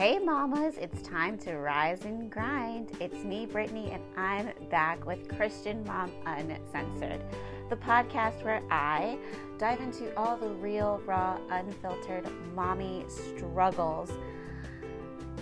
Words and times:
Hey, 0.00 0.18
mamas, 0.18 0.78
it's 0.78 1.02
time 1.02 1.36
to 1.40 1.58
rise 1.58 2.06
and 2.06 2.30
grind. 2.30 2.96
It's 3.00 3.22
me, 3.22 3.44
Brittany, 3.44 3.90
and 3.90 4.02
I'm 4.16 4.50
back 4.70 5.04
with 5.04 5.28
Christian 5.36 5.84
Mom 5.84 6.10
Uncensored, 6.24 7.20
the 7.68 7.76
podcast 7.76 8.42
where 8.42 8.62
I 8.70 9.18
dive 9.58 9.78
into 9.80 10.16
all 10.16 10.38
the 10.38 10.48
real, 10.48 11.02
raw, 11.04 11.38
unfiltered 11.50 12.26
mommy 12.54 13.04
struggles 13.08 14.10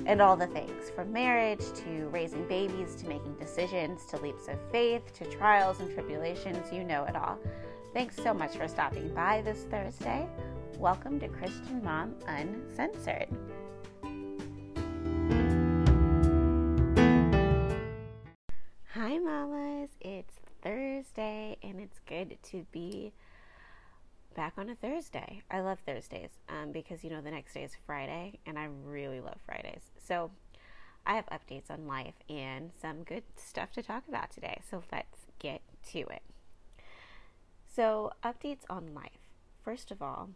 and 0.06 0.20
all 0.20 0.36
the 0.36 0.48
things 0.48 0.90
from 0.90 1.12
marriage 1.12 1.62
to 1.84 2.08
raising 2.08 2.44
babies 2.48 2.96
to 2.96 3.06
making 3.06 3.36
decisions 3.36 4.06
to 4.06 4.20
leaps 4.20 4.48
of 4.48 4.58
faith 4.72 5.12
to 5.20 5.24
trials 5.36 5.78
and 5.78 5.94
tribulations. 5.94 6.72
You 6.72 6.82
know 6.82 7.04
it 7.04 7.14
all. 7.14 7.38
Thanks 7.94 8.16
so 8.16 8.34
much 8.34 8.56
for 8.56 8.66
stopping 8.66 9.14
by 9.14 9.40
this 9.40 9.66
Thursday. 9.70 10.26
Welcome 10.78 11.20
to 11.20 11.28
Christian 11.28 11.80
Mom 11.84 12.16
Uncensored. 12.26 13.28
Mamas. 19.28 19.90
It's 20.00 20.36
Thursday, 20.62 21.58
and 21.62 21.78
it's 21.80 22.00
good 22.06 22.38
to 22.44 22.64
be 22.72 23.12
back 24.34 24.54
on 24.56 24.70
a 24.70 24.74
Thursday. 24.74 25.42
I 25.50 25.60
love 25.60 25.80
Thursdays 25.84 26.30
um, 26.48 26.72
because 26.72 27.04
you 27.04 27.10
know 27.10 27.20
the 27.20 27.30
next 27.30 27.52
day 27.52 27.62
is 27.62 27.72
Friday, 27.84 28.38
and 28.46 28.58
I 28.58 28.68
really 28.86 29.20
love 29.20 29.36
Fridays. 29.44 29.82
So 30.02 30.30
I 31.04 31.14
have 31.16 31.26
updates 31.26 31.70
on 31.70 31.86
life 31.86 32.14
and 32.30 32.70
some 32.80 33.02
good 33.02 33.22
stuff 33.36 33.70
to 33.72 33.82
talk 33.82 34.04
about 34.08 34.30
today. 34.30 34.62
So 34.70 34.82
let's 34.90 35.26
get 35.38 35.60
to 35.92 35.98
it. 35.98 36.22
So, 37.70 38.12
updates 38.24 38.64
on 38.70 38.94
life. 38.94 39.20
First 39.62 39.90
of 39.90 40.00
all, 40.00 40.30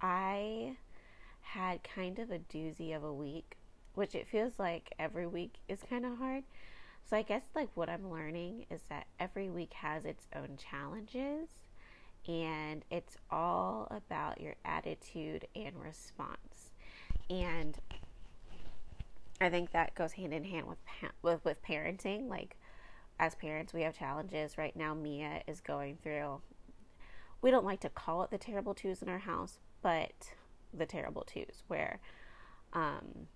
I 0.00 0.76
had 1.42 1.82
kind 1.82 2.18
of 2.18 2.30
a 2.30 2.38
doozy 2.38 2.96
of 2.96 3.04
a 3.04 3.12
week, 3.12 3.58
which 3.94 4.14
it 4.14 4.26
feels 4.26 4.54
like 4.58 4.94
every 4.98 5.26
week 5.26 5.56
is 5.68 5.80
kind 5.90 6.06
of 6.06 6.16
hard. 6.16 6.44
So 7.10 7.16
I 7.16 7.22
guess 7.22 7.42
like 7.56 7.68
what 7.74 7.88
I'm 7.88 8.08
learning 8.08 8.66
is 8.70 8.82
that 8.88 9.08
every 9.18 9.50
week 9.50 9.72
has 9.72 10.04
its 10.04 10.28
own 10.36 10.56
challenges 10.56 11.48
and 12.28 12.84
it's 12.88 13.16
all 13.32 13.88
about 13.90 14.40
your 14.40 14.54
attitude 14.64 15.48
and 15.56 15.74
response. 15.82 16.70
And 17.28 17.76
I 19.40 19.50
think 19.50 19.72
that 19.72 19.96
goes 19.96 20.12
hand 20.12 20.32
in 20.32 20.44
hand 20.44 20.68
with 20.68 20.78
with 21.22 21.44
with 21.44 21.60
parenting 21.64 22.28
like 22.28 22.56
as 23.18 23.34
parents 23.34 23.72
we 23.72 23.82
have 23.82 23.98
challenges 23.98 24.56
right 24.56 24.76
now 24.76 24.94
Mia 24.94 25.42
is 25.48 25.60
going 25.60 25.98
through 26.04 26.40
we 27.42 27.50
don't 27.50 27.64
like 27.64 27.80
to 27.80 27.88
call 27.88 28.22
it 28.22 28.30
the 28.30 28.38
terrible 28.38 28.74
twos 28.74 29.02
in 29.02 29.08
our 29.08 29.18
house, 29.18 29.58
but 29.82 30.34
the 30.72 30.86
terrible 30.86 31.22
twos 31.22 31.64
where 31.66 31.98
um 32.72 33.26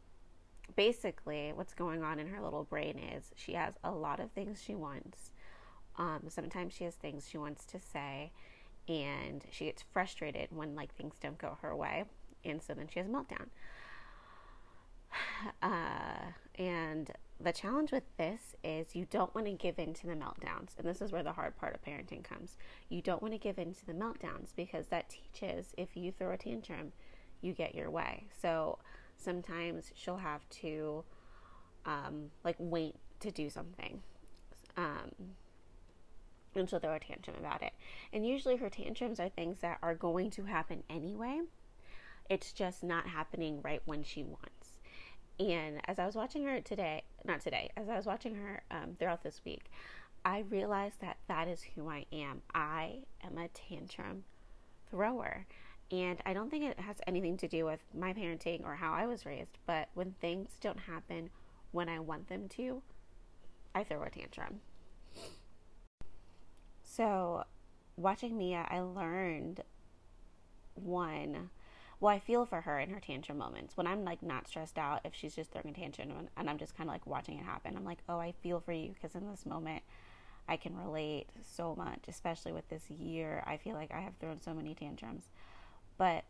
basically 0.77 1.53
what's 1.55 1.75
going 1.75 2.03
on 2.03 2.19
in 2.19 2.29
her 2.29 2.41
little 2.41 2.65
brain 2.65 2.99
is 2.99 3.33
she 3.37 3.53
has 3.53 3.75
a 3.85 3.91
lot 3.91 4.21
of 4.21 4.31
things 4.33 4.63
she 4.63 4.75
wants. 4.75 5.31
Um, 5.97 6.23
sometimes 6.29 6.73
she 6.73 6.85
has 6.85 6.95
things 6.95 7.29
she 7.29 7.39
wants 7.39 7.65
to 7.67 7.79
say, 7.81 8.33
and 8.89 9.45
she 9.51 9.67
gets 9.67 9.85
frustrated 9.93 10.49
when 10.51 10.75
like 10.75 10.95
things 10.95 11.15
don't 11.21 11.39
go 11.39 11.57
her 11.63 11.75
way, 11.75 12.05
and 12.45 12.63
so 12.63 12.75
then 12.75 12.89
she 12.93 12.99
has 12.99 13.09
a 13.09 13.11
meltdown. 13.11 13.47
Uh, 15.63 16.33
and 16.59 17.11
the 17.41 17.53
challenge 17.53 17.93
with 17.93 18.05
this 18.17 18.57
is 18.65 18.95
you 18.95 19.07
don't 19.11 19.35
want 19.35 19.47
to 19.47 19.53
give 19.53 19.79
in 19.79 19.93
to 19.93 20.07
the 20.07 20.15
meltdowns, 20.15 20.71
and 20.79 20.87
this 20.87 21.01
is 21.01 21.13
where 21.13 21.23
the 21.23 21.33
hard 21.33 21.57
part 21.57 21.75
of 21.75 21.83
parenting 21.83 22.25
comes. 22.25 22.57
You 22.89 23.03
don't 23.03 23.21
want 23.21 23.35
to 23.35 23.39
give 23.39 23.59
in 23.59 23.75
to 23.75 23.87
the 23.87 23.93
meltdowns 23.93 24.55
because 24.57 24.87
that 24.87 25.11
teaches 25.11 25.75
if 25.77 25.97
you 25.97 26.13
throw 26.13 26.33
a 26.33 26.37
tantrum, 26.37 26.93
you 27.43 27.53
get 27.53 27.75
your 27.75 27.91
way. 27.91 28.25
So 28.41 28.79
sometimes 29.17 29.93
she'll 29.95 30.19
have 30.19 30.49
to 30.49 31.05
um, 31.87 32.31
like 32.45 32.57
wait 32.59 32.97
to 33.21 33.31
do 33.31 33.49
something. 33.49 34.03
Um, 34.77 35.11
and 36.55 36.69
she'll 36.69 36.79
throw 36.79 36.95
a 36.95 37.01
tantrum 37.01 37.37
about 37.39 37.63
it. 37.63 37.73
And 38.13 38.27
usually 38.27 38.57
her 38.57 38.71
tantrums 38.71 39.19
are 39.19 39.29
things 39.29 39.59
that 39.61 39.79
are 39.83 39.95
going 39.95 40.31
to 40.31 40.45
happen 40.45 40.83
anyway. 40.89 41.41
It's 42.31 42.53
just 42.53 42.83
not 42.83 43.07
happening 43.09 43.61
right 43.63 43.83
when 43.85 44.03
she 44.03 44.23
wants. 44.23 44.79
And 45.39 45.81
as 45.87 45.99
I 45.99 46.07
was 46.07 46.15
watching 46.15 46.45
her 46.45 46.61
today, 46.61 47.03
not 47.25 47.41
today, 47.41 47.71
as 47.77 47.89
I 47.89 47.97
was 47.97 48.07
watching 48.07 48.37
her 48.37 48.63
um, 48.71 48.97
throughout 48.99 49.23
this 49.23 49.41
week, 49.45 49.65
I 50.25 50.45
realized 50.49 51.01
that 51.01 51.19
that 51.29 51.49
is 51.49 51.63
who 51.75 51.89
I 51.89 52.07
am. 52.13 52.43
I 52.55 53.01
am 53.23 53.37
a 53.37 53.49
tantrum 53.49 54.25
thrower. 54.91 55.47
And 55.91 56.19
I 56.25 56.33
don't 56.33 56.51
think 56.51 56.65
it 56.65 56.81
has 56.81 56.97
anything 57.07 57.37
to 57.39 57.49
do 57.49 57.65
with 57.65 57.81
my 57.95 58.13
parenting 58.13 58.65
or 58.65 58.75
how 58.75 58.93
I 58.93 59.07
was 59.07 59.27
raised, 59.27 59.59
but 59.67 59.89
when 59.95 60.15
things 60.21 60.51
don't 60.61 60.81
happen 60.81 61.31
when 61.73 61.89
I 61.89 61.99
want 61.99 62.29
them 62.29 62.49
to, 62.51 62.83
I 63.75 63.85
throw 63.85 64.03
a 64.03 64.11
tantrum. 64.11 64.61
So, 66.83 67.45
watching 67.97 68.39
Mia, 68.39 68.67
I 68.71 68.81
learned 68.81 69.63
one. 70.75 71.51
Well, 72.01 72.15
I 72.15 72.19
feel 72.19 72.45
for 72.45 72.61
her 72.61 72.79
in 72.79 72.91
her 72.91 73.01
tantrum 73.01 73.39
moments. 73.39 73.77
When 73.77 73.87
I'm 73.87 74.05
like 74.05 74.23
not 74.23 74.49
stressed 74.49 74.79
out, 74.79 75.01
if 75.05 75.15
she's 75.15 75.35
just 75.35 75.51
throwing 75.51 75.71
a 75.71 75.73
tantrum 75.73 76.29
and 76.37 76.51
I'm 76.51 76.59
just 76.59 76.77
kind 76.77 76.89
of 76.89 76.95
like 76.95 77.07
watching 77.07 77.39
it 77.39 77.45
happen, 77.45 77.77
I'm 77.77 77.85
like, 77.85 78.01
oh, 78.09 78.19
I 78.19 78.33
feel 78.43 78.61
for 78.61 78.73
you 78.73 78.93
because 78.93 79.15
in 79.15 79.29
this 79.29 79.47
moment, 79.47 79.83
I 80.49 80.57
can 80.57 80.77
relate 80.77 81.29
so 81.43 81.75
much, 81.75 82.01
especially 82.09 82.53
with 82.53 82.69
this 82.69 82.91
year. 82.91 83.43
I 83.47 83.57
feel 83.57 83.75
like 83.75 83.93
I 83.93 84.01
have 84.01 84.17
thrown 84.21 84.41
so 84.41 84.53
many 84.53 84.75
tantrums. 84.75 85.31
But 85.99 86.25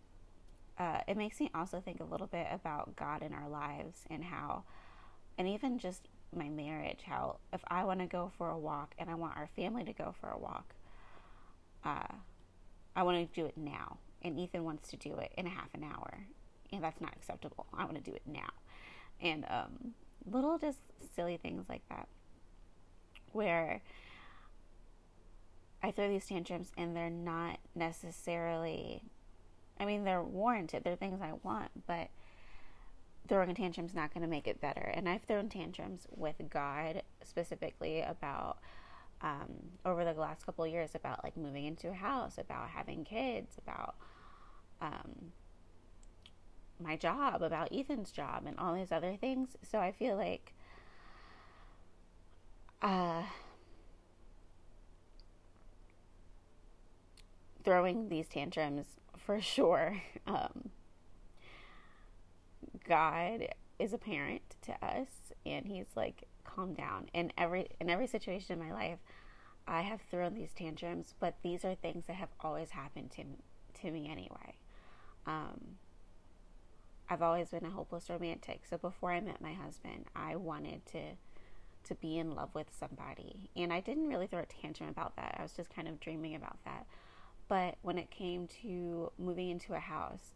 uh, 0.79 1.01
it 1.07 1.17
makes 1.17 1.41
me 1.41 1.51
also 1.55 1.81
think 1.81 2.01
a 2.01 2.05
little 2.05 2.27
bit 2.27 2.47
about 2.51 2.97
God 2.97 3.23
in 3.23 3.33
our 3.33 3.49
lives 3.49 4.05
and 4.11 4.25
how, 4.25 4.65
and 5.39 5.49
even 5.49 5.79
just 5.79 6.09
my 6.35 6.49
marriage, 6.49 7.01
how 7.07 7.37
if 7.53 7.61
I 7.69 7.85
want 7.85 8.01
to 8.01 8.07
go 8.07 8.33
for 8.37 8.51
a 8.51 8.59
walk 8.59 8.95
and 8.99 9.09
I 9.09 9.15
want 9.15 9.37
our 9.37 9.49
family 9.55 9.85
to 9.85 9.93
go 9.93 10.15
for 10.21 10.31
a 10.31 10.39
walk, 10.39 10.75
uh, 11.85 12.15
I 12.97 13.03
want 13.03 13.19
to 13.33 13.41
do 13.41 13.47
it 13.47 13.57
now. 13.57 13.99
And 14.23 14.39
Ethan 14.39 14.65
wants 14.65 14.89
to 14.91 14.97
do 14.97 15.15
it 15.17 15.33
in 15.37 15.47
a 15.47 15.51
half 15.51 15.69
an 15.75 15.85
hour. 15.85 16.27
And 16.73 16.83
that's 16.83 17.01
not 17.01 17.13
acceptable. 17.15 17.67
I 17.77 17.85
want 17.85 17.97
to 17.97 18.11
do 18.11 18.15
it 18.15 18.23
now. 18.27 18.51
And 19.21 19.45
um, 19.49 19.95
little 20.31 20.59
just 20.59 20.79
silly 21.15 21.37
things 21.37 21.67
like 21.69 21.83
that 21.89 22.09
where 23.33 23.83
I 25.83 25.91
throw 25.91 26.09
these 26.09 26.27
tantrums 26.27 26.73
and 26.79 26.97
they're 26.97 27.11
not 27.11 27.59
necessarily 27.75 29.03
I 29.79 29.85
mean, 29.85 30.05
they're 30.05 30.23
warranted. 30.23 30.85
They're 30.85 30.97
things 30.97 31.21
I 31.21 31.33
want, 31.43 31.71
but 31.87 32.09
throwing 33.29 33.51
a 33.51 33.55
tantrum 33.55 33.87
is 33.87 33.95
not 33.95 34.13
going 34.13 34.23
to 34.23 34.29
make 34.29 34.47
it 34.47 34.61
better. 34.61 34.93
And 34.95 35.09
I've 35.09 35.23
thrown 35.23 35.49
tantrums 35.49 36.07
with 36.15 36.37
God 36.51 37.03
specifically 37.23 38.03
about 38.03 38.59
um, 39.23 39.53
over 39.85 40.05
the 40.05 40.13
last 40.13 40.45
couple 40.45 40.65
of 40.65 40.71
years 40.71 40.91
about 40.95 41.25
like 41.25 41.37
moving 41.37 41.65
into 41.65 41.89
a 41.89 41.95
house, 41.95 42.39
about 42.39 42.69
having 42.69 43.05
kids, 43.05 43.57
about 43.59 43.97
um, 44.81 45.33
my 46.79 46.97
job, 46.97 47.43
about 47.43 47.69
Ethan's 47.73 48.13
job, 48.13 48.45
and 48.47 48.59
all 48.59 48.75
these 48.75 48.93
other 48.93 49.17
things. 49.17 49.57
So 49.63 49.79
I 49.79 49.93
feel 49.93 50.17
like. 50.17 50.53
Uh, 52.83 53.23
throwing 57.65 58.09
these 58.09 58.29
tantrums 58.29 58.87
for 59.17 59.41
sure. 59.41 60.03
Um, 60.27 60.71
God 62.89 63.49
is 63.79 63.93
a 63.93 63.99
parent 63.99 64.57
to 64.63 64.73
us, 64.83 65.09
and 65.45 65.67
He's 65.67 65.85
like, 65.95 66.27
calm 66.45 66.73
down. 66.73 67.09
In 67.13 67.31
every 67.37 67.69
in 67.81 67.91
every 67.91 68.07
situation 68.07 68.59
in 68.59 68.67
my 68.67 68.73
life, 68.73 68.99
I 69.67 69.83
have 69.83 70.01
thrown 70.11 70.35
these 70.35 70.53
tantrums, 70.53 71.15
but 71.19 71.37
these 71.43 71.65
are 71.65 71.75
things 71.75 72.05
that 72.07 72.17
have 72.17 72.31
always 72.41 72.71
happened 72.71 73.11
to 73.13 73.25
to 73.83 73.91
me 73.91 74.09
anyway. 74.11 74.57
Um, 75.27 75.77
I've 77.09 77.23
always 77.23 77.51
been 77.51 77.65
a 77.65 77.71
hopeless 77.71 78.09
romantic. 78.09 78.63
So 78.69 78.79
before 78.79 79.13
I 79.13 79.21
met 79.21 79.41
my 79.41 79.53
husband, 79.53 80.07
I 80.15 80.37
wanted 80.37 80.87
to 80.87 81.01
to 81.85 81.95
be 81.95 82.17
in 82.19 82.35
love 82.35 82.55
with 82.55 82.69
somebody, 82.79 83.51
and 83.55 83.73
I 83.73 83.81
didn't 83.81 84.09
really 84.09 84.27
throw 84.27 84.41
a 84.41 84.47
tantrum 84.47 84.89
about 84.89 85.17
that. 85.17 85.37
I 85.39 85.43
was 85.43 85.53
just 85.53 85.69
kind 85.69 85.87
of 85.87 86.01
dreaming 86.01 86.35
about 86.35 86.57
that. 86.65 86.87
But 87.49 87.77
when 87.83 87.99
it 87.99 88.11
came 88.11 88.49
to 88.63 89.13
moving 89.19 89.51
into 89.51 89.75
a 89.75 89.81
house, 89.81 90.33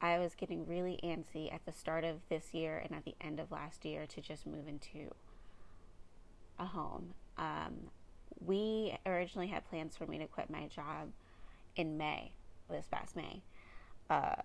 I 0.00 0.18
was 0.18 0.34
getting 0.34 0.66
really 0.66 1.00
antsy 1.02 1.52
at 1.52 1.64
the 1.66 1.72
start 1.72 2.04
of 2.04 2.20
this 2.28 2.54
year 2.54 2.78
and 2.78 2.94
at 2.94 3.04
the 3.04 3.16
end 3.20 3.40
of 3.40 3.50
last 3.50 3.84
year 3.84 4.06
to 4.06 4.20
just 4.20 4.46
move 4.46 4.68
into 4.68 5.12
a 6.58 6.66
home. 6.66 7.14
Um, 7.36 7.90
we 8.44 8.96
originally 9.04 9.48
had 9.48 9.68
plans 9.68 9.96
for 9.96 10.06
me 10.06 10.18
to 10.18 10.26
quit 10.26 10.50
my 10.50 10.66
job 10.66 11.10
in 11.74 11.98
May, 11.98 12.32
this 12.70 12.86
past 12.90 13.16
May. 13.16 13.42
Uh, 14.08 14.36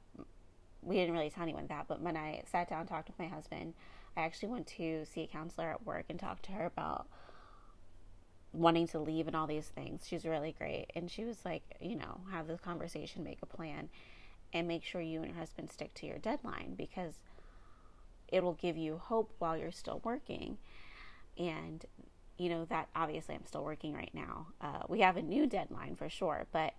we 0.82 0.96
didn't 0.96 1.14
really 1.14 1.30
tell 1.30 1.44
anyone 1.44 1.68
that, 1.68 1.88
but 1.88 2.02
when 2.02 2.18
I 2.18 2.44
sat 2.52 2.70
down 2.70 2.82
and 2.82 2.90
talked 2.90 3.08
with 3.08 3.20
my 3.20 3.28
husband, 3.28 3.74
I 4.18 4.22
actually 4.22 4.50
went 4.50 4.68
to 4.68 5.06
see 5.06 5.22
a 5.22 5.28
counselor 5.28 5.70
at 5.70 5.86
work 5.86 6.06
and 6.10 6.20
talked 6.20 6.44
to 6.46 6.52
her 6.54 6.66
about 6.66 7.08
wanting 8.54 8.88
to 8.88 9.00
leave 9.00 9.28
and 9.28 9.36
all 9.36 9.48
these 9.48 9.68
things. 9.68 10.06
She's 10.08 10.26
really 10.26 10.56
great. 10.58 10.88
And 10.96 11.10
she 11.10 11.26
was 11.26 11.38
like, 11.44 11.64
you 11.82 11.96
know, 11.96 12.22
have 12.32 12.48
this 12.48 12.62
conversation, 12.62 13.24
make 13.24 13.40
a 13.42 13.48
plan, 13.48 13.90
and 14.54 14.68
make 14.68 14.84
sure 14.84 15.02
you 15.02 15.22
and 15.22 15.32
your 15.32 15.40
husband 15.40 15.72
stick 15.72 15.94
to 15.96 16.06
your 16.06 16.20
deadline 16.20 16.76
because 16.78 17.16
it'll 18.28 18.54
give 18.54 18.78
you 18.78 18.98
hope 18.98 19.34
while 19.40 19.58
you're 19.58 19.72
still 19.72 20.02
working. 20.04 20.58
And, 21.38 21.84
you 22.38 22.50
know, 22.50 22.66
that 22.66 22.90
obviously 22.96 23.36
I'm 23.36 23.46
still 23.46 23.64
working 23.64 23.94
right 23.94 24.12
now. 24.14 24.48
Uh, 24.62 24.84
we 24.88 25.00
have 25.00 25.18
a 25.18 25.22
new 25.22 25.48
deadline 25.48 25.96
for 25.96 26.10
sure, 26.10 26.46
but 26.52 26.74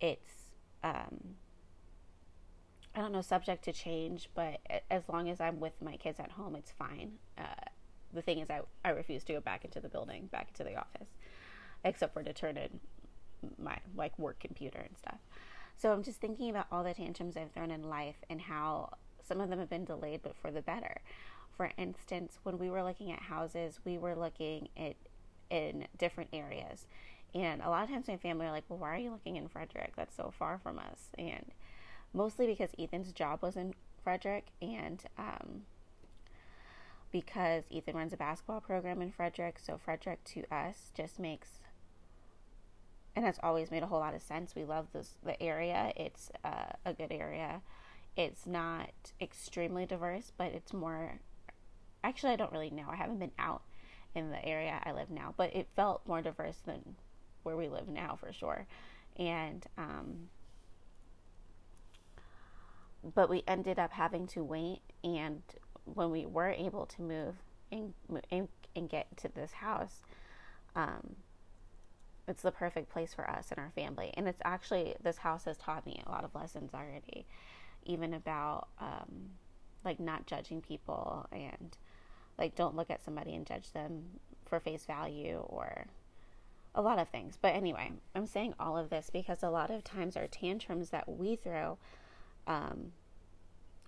it's, 0.00 0.30
um, 0.82 1.36
I 2.94 3.00
don't 3.00 3.12
know, 3.12 3.20
subject 3.20 3.64
to 3.64 3.72
change, 3.72 4.30
but 4.34 4.60
as 4.90 5.02
long 5.10 5.28
as 5.28 5.40
I'm 5.40 5.60
with 5.60 5.74
my 5.82 5.96
kids 5.96 6.18
at 6.18 6.30
home, 6.32 6.56
it's 6.56 6.70
fine. 6.70 7.12
Uh, 7.36 7.42
the 8.12 8.22
thing 8.22 8.38
is, 8.38 8.50
I, 8.50 8.60
I 8.84 8.90
refuse 8.90 9.24
to 9.24 9.32
go 9.32 9.40
back 9.40 9.64
into 9.64 9.80
the 9.80 9.88
building, 9.88 10.26
back 10.26 10.48
into 10.48 10.64
the 10.64 10.76
office, 10.76 11.08
except 11.84 12.14
for 12.14 12.22
to 12.22 12.32
turn 12.32 12.56
in 12.56 12.80
my 13.58 13.78
like 13.94 14.18
work 14.18 14.40
computer 14.40 14.78
and 14.78 14.96
stuff. 14.96 15.18
So 15.76 15.92
I'm 15.92 16.02
just 16.02 16.20
thinking 16.20 16.50
about 16.50 16.66
all 16.72 16.82
the 16.82 16.94
tantrums 16.94 17.36
I've 17.36 17.52
thrown 17.52 17.70
in 17.70 17.82
life 17.82 18.16
and 18.30 18.40
how 18.40 18.94
some 19.22 19.40
of 19.40 19.50
them 19.50 19.58
have 19.58 19.68
been 19.68 19.84
delayed, 19.84 20.22
but 20.22 20.36
for 20.36 20.50
the 20.50 20.62
better. 20.62 21.00
For 21.56 21.70
instance, 21.76 22.38
when 22.42 22.58
we 22.58 22.70
were 22.70 22.82
looking 22.82 23.12
at 23.12 23.20
houses, 23.20 23.80
we 23.84 23.98
were 23.98 24.14
looking 24.14 24.68
at 24.76 24.96
in 25.50 25.86
different 25.98 26.30
areas. 26.32 26.86
And 27.34 27.60
a 27.62 27.68
lot 27.68 27.84
of 27.84 27.90
times 27.90 28.08
my 28.08 28.16
family 28.16 28.46
are 28.46 28.50
like, 28.52 28.64
well, 28.68 28.78
why 28.78 28.94
are 28.94 28.98
you 28.98 29.10
looking 29.10 29.36
in 29.36 29.48
Frederick? 29.48 29.92
That's 29.96 30.16
so 30.16 30.32
far 30.36 30.58
from 30.58 30.78
us. 30.78 31.10
And 31.18 31.46
mostly 32.14 32.46
because 32.46 32.70
Ethan's 32.78 33.12
job 33.12 33.42
was 33.42 33.56
in 33.56 33.74
Frederick 34.02 34.46
and 34.62 35.02
um, 35.18 35.62
because 37.10 37.64
Ethan 37.70 37.96
runs 37.96 38.12
a 38.12 38.16
basketball 38.16 38.60
program 38.60 39.00
in 39.00 39.10
Frederick. 39.10 39.58
So 39.58 39.78
Frederick 39.78 40.22
to 40.24 40.44
us 40.54 40.90
just 40.94 41.18
makes 41.18 41.60
and 43.16 43.24
has 43.24 43.38
always 43.42 43.70
made 43.70 43.82
a 43.82 43.86
whole 43.86 43.98
lot 43.98 44.14
of 44.14 44.22
sense. 44.22 44.54
We 44.54 44.64
love 44.64 44.88
this 44.92 45.16
the 45.24 45.42
area. 45.42 45.92
It's 45.96 46.30
uh, 46.44 46.72
a 46.84 46.92
good 46.92 47.10
area. 47.10 47.62
It's 48.16 48.46
not 48.46 48.90
extremely 49.20 49.86
diverse, 49.86 50.32
but 50.36 50.52
it's 50.52 50.72
more. 50.72 51.20
Actually, 52.04 52.34
I 52.34 52.36
don't 52.36 52.52
really 52.52 52.70
know. 52.70 52.86
I 52.88 52.96
haven't 52.96 53.18
been 53.18 53.32
out 53.38 53.62
in 54.14 54.30
the 54.30 54.44
area 54.44 54.80
I 54.84 54.92
live 54.92 55.10
now, 55.10 55.34
but 55.36 55.54
it 55.54 55.68
felt 55.74 56.06
more 56.06 56.22
diverse 56.22 56.58
than 56.64 56.96
where 57.42 57.56
we 57.56 57.68
live 57.68 57.88
now 57.88 58.16
for 58.20 58.32
sure. 58.32 58.66
And 59.16 59.64
um, 59.78 60.28
but 63.14 63.30
we 63.30 63.42
ended 63.46 63.78
up 63.78 63.92
having 63.92 64.26
to 64.28 64.44
wait. 64.44 64.80
And 65.02 65.42
when 65.94 66.10
we 66.10 66.26
were 66.26 66.50
able 66.50 66.86
to 66.86 67.02
move 67.02 67.34
and 67.72 67.94
and, 68.30 68.48
and 68.74 68.88
get 68.88 69.16
to 69.18 69.28
this 69.28 69.52
house, 69.52 70.02
um, 70.74 71.16
it's 72.28 72.42
the 72.42 72.52
perfect 72.52 72.90
place 72.90 73.14
for 73.14 73.28
us 73.28 73.50
and 73.50 73.58
our 73.58 73.70
family. 73.74 74.12
And 74.14 74.28
it's 74.28 74.42
actually, 74.44 74.94
this 75.02 75.18
house 75.18 75.44
has 75.44 75.56
taught 75.56 75.86
me 75.86 76.02
a 76.06 76.10
lot 76.10 76.24
of 76.24 76.34
lessons 76.34 76.72
already, 76.74 77.26
even 77.84 78.14
about 78.14 78.68
um, 78.80 79.30
like 79.84 80.00
not 80.00 80.26
judging 80.26 80.60
people 80.60 81.26
and 81.30 81.76
like 82.38 82.54
don't 82.54 82.76
look 82.76 82.90
at 82.90 83.04
somebody 83.04 83.34
and 83.34 83.46
judge 83.46 83.72
them 83.72 84.02
for 84.44 84.60
face 84.60 84.84
value 84.84 85.42
or 85.46 85.86
a 86.74 86.82
lot 86.82 86.98
of 86.98 87.08
things. 87.08 87.38
But 87.40 87.54
anyway, 87.54 87.92
I'm 88.14 88.26
saying 88.26 88.54
all 88.60 88.76
of 88.76 88.90
this 88.90 89.08
because 89.10 89.42
a 89.42 89.50
lot 89.50 89.70
of 89.70 89.84
times 89.84 90.16
our 90.16 90.26
tantrums 90.26 90.90
that 90.90 91.08
we 91.08 91.36
throw, 91.36 91.78
um, 92.46 92.92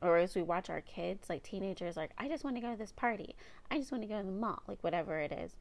or 0.03 0.19
as 0.19 0.35
we 0.35 0.43
watch 0.43 0.71
our 0.71 0.81
kids, 0.81 1.29
like 1.29 1.43
teenagers, 1.43 1.97
like, 1.97 2.11
I 2.19 2.29
just 2.29 2.45
want 2.45 2.57
to 2.57 2.63
go 2.63 2.71
to 2.71 2.79
this 2.79 2.93
party. 2.93 3.35
I 3.71 3.79
just 3.79 3.91
want 3.91 4.03
to 4.03 4.09
go 4.09 4.19
to 4.19 4.27
the 4.27 4.33
mall, 4.33 4.63
like 4.69 4.83
whatever 4.83 5.19
it 5.19 5.33
is. 5.33 5.57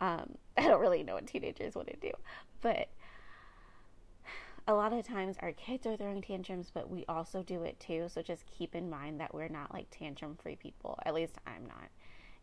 Um, 0.00 0.36
I 0.56 0.62
don't 0.62 0.80
really 0.80 1.02
know 1.02 1.14
what 1.14 1.26
teenagers 1.26 1.74
want 1.74 1.88
to 1.88 1.96
do, 1.96 2.12
but 2.60 2.88
a 4.66 4.74
lot 4.74 4.92
of 4.92 5.06
times 5.06 5.36
our 5.40 5.52
kids 5.52 5.86
are 5.86 5.96
throwing 5.96 6.22
tantrums, 6.22 6.70
but 6.72 6.88
we 6.88 7.04
also 7.08 7.42
do 7.42 7.62
it 7.62 7.80
too. 7.80 8.08
So 8.08 8.22
just 8.22 8.44
keep 8.46 8.74
in 8.74 8.88
mind 8.88 9.20
that 9.20 9.34
we're 9.34 9.48
not 9.48 9.72
like 9.72 9.86
tantrum 9.90 10.36
free 10.40 10.56
people. 10.56 10.98
At 11.04 11.14
least 11.14 11.34
I'm 11.46 11.66
not. 11.66 11.90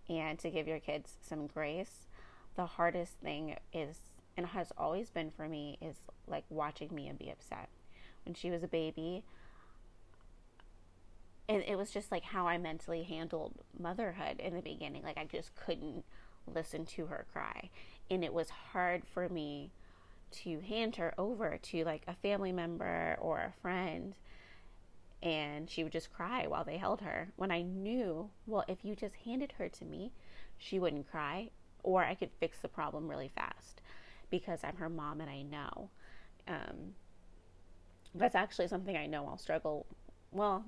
And 0.09 0.37
to 0.39 0.49
give 0.49 0.67
your 0.67 0.79
kids 0.79 1.13
some 1.21 1.47
grace, 1.47 2.07
the 2.55 2.65
hardest 2.65 3.13
thing 3.23 3.55
is, 3.71 3.97
and 4.35 4.45
has 4.47 4.71
always 4.77 5.09
been 5.09 5.31
for 5.31 5.47
me, 5.47 5.77
is 5.81 5.97
like 6.27 6.43
watching 6.49 6.89
Mia 6.93 7.13
be 7.13 7.29
upset. 7.29 7.69
When 8.25 8.33
she 8.33 8.51
was 8.51 8.63
a 8.63 8.67
baby, 8.67 9.23
and 11.49 11.63
it 11.67 11.77
was 11.77 11.89
just 11.89 12.11
like 12.11 12.23
how 12.23 12.47
I 12.47 12.59
mentally 12.59 13.01
handled 13.01 13.55
motherhood 13.77 14.39
in 14.39 14.53
the 14.53 14.61
beginning. 14.61 15.01
Like 15.01 15.17
I 15.17 15.25
just 15.25 15.55
couldn't 15.55 16.05
listen 16.45 16.85
to 16.85 17.07
her 17.07 17.25
cry. 17.33 17.71
And 18.11 18.23
it 18.23 18.31
was 18.31 18.49
hard 18.49 19.01
for 19.11 19.27
me 19.27 19.71
to 20.43 20.59
hand 20.59 20.97
her 20.97 21.11
over 21.17 21.57
to 21.57 21.83
like 21.83 22.03
a 22.07 22.13
family 22.13 22.51
member 22.51 23.17
or 23.19 23.39
a 23.39 23.61
friend 23.63 24.13
and 25.23 25.67
she 25.67 25.83
would 25.83 25.91
just 25.91 26.13
cry 26.13 26.45
while 26.45 26.63
they 26.63 26.77
held 26.77 27.01
her 27.01 27.29
when 27.35 27.51
I 27.51 27.63
knew, 27.63 28.29
well, 28.45 28.63
if 28.67 28.85
you 28.85 28.95
just 28.95 29.15
handed 29.25 29.53
her 29.57 29.67
to 29.67 29.85
me, 29.85 30.11
she 30.59 30.77
wouldn't 30.77 31.09
cry 31.09 31.49
or 31.81 32.03
I 32.03 32.13
could 32.13 32.29
fix 32.39 32.59
the 32.59 32.67
problem 32.67 33.07
really 33.07 33.31
fast 33.35 33.81
because 34.29 34.59
I'm 34.63 34.75
her 34.75 34.87
mom 34.87 35.19
and 35.19 35.31
I 35.31 35.41
know. 35.41 35.89
Um, 36.47 36.93
that's 38.13 38.35
actually 38.35 38.67
something 38.67 38.95
I 38.95 39.07
know 39.07 39.25
I'll 39.27 39.37
struggle. 39.39 39.87
Well, 40.31 40.63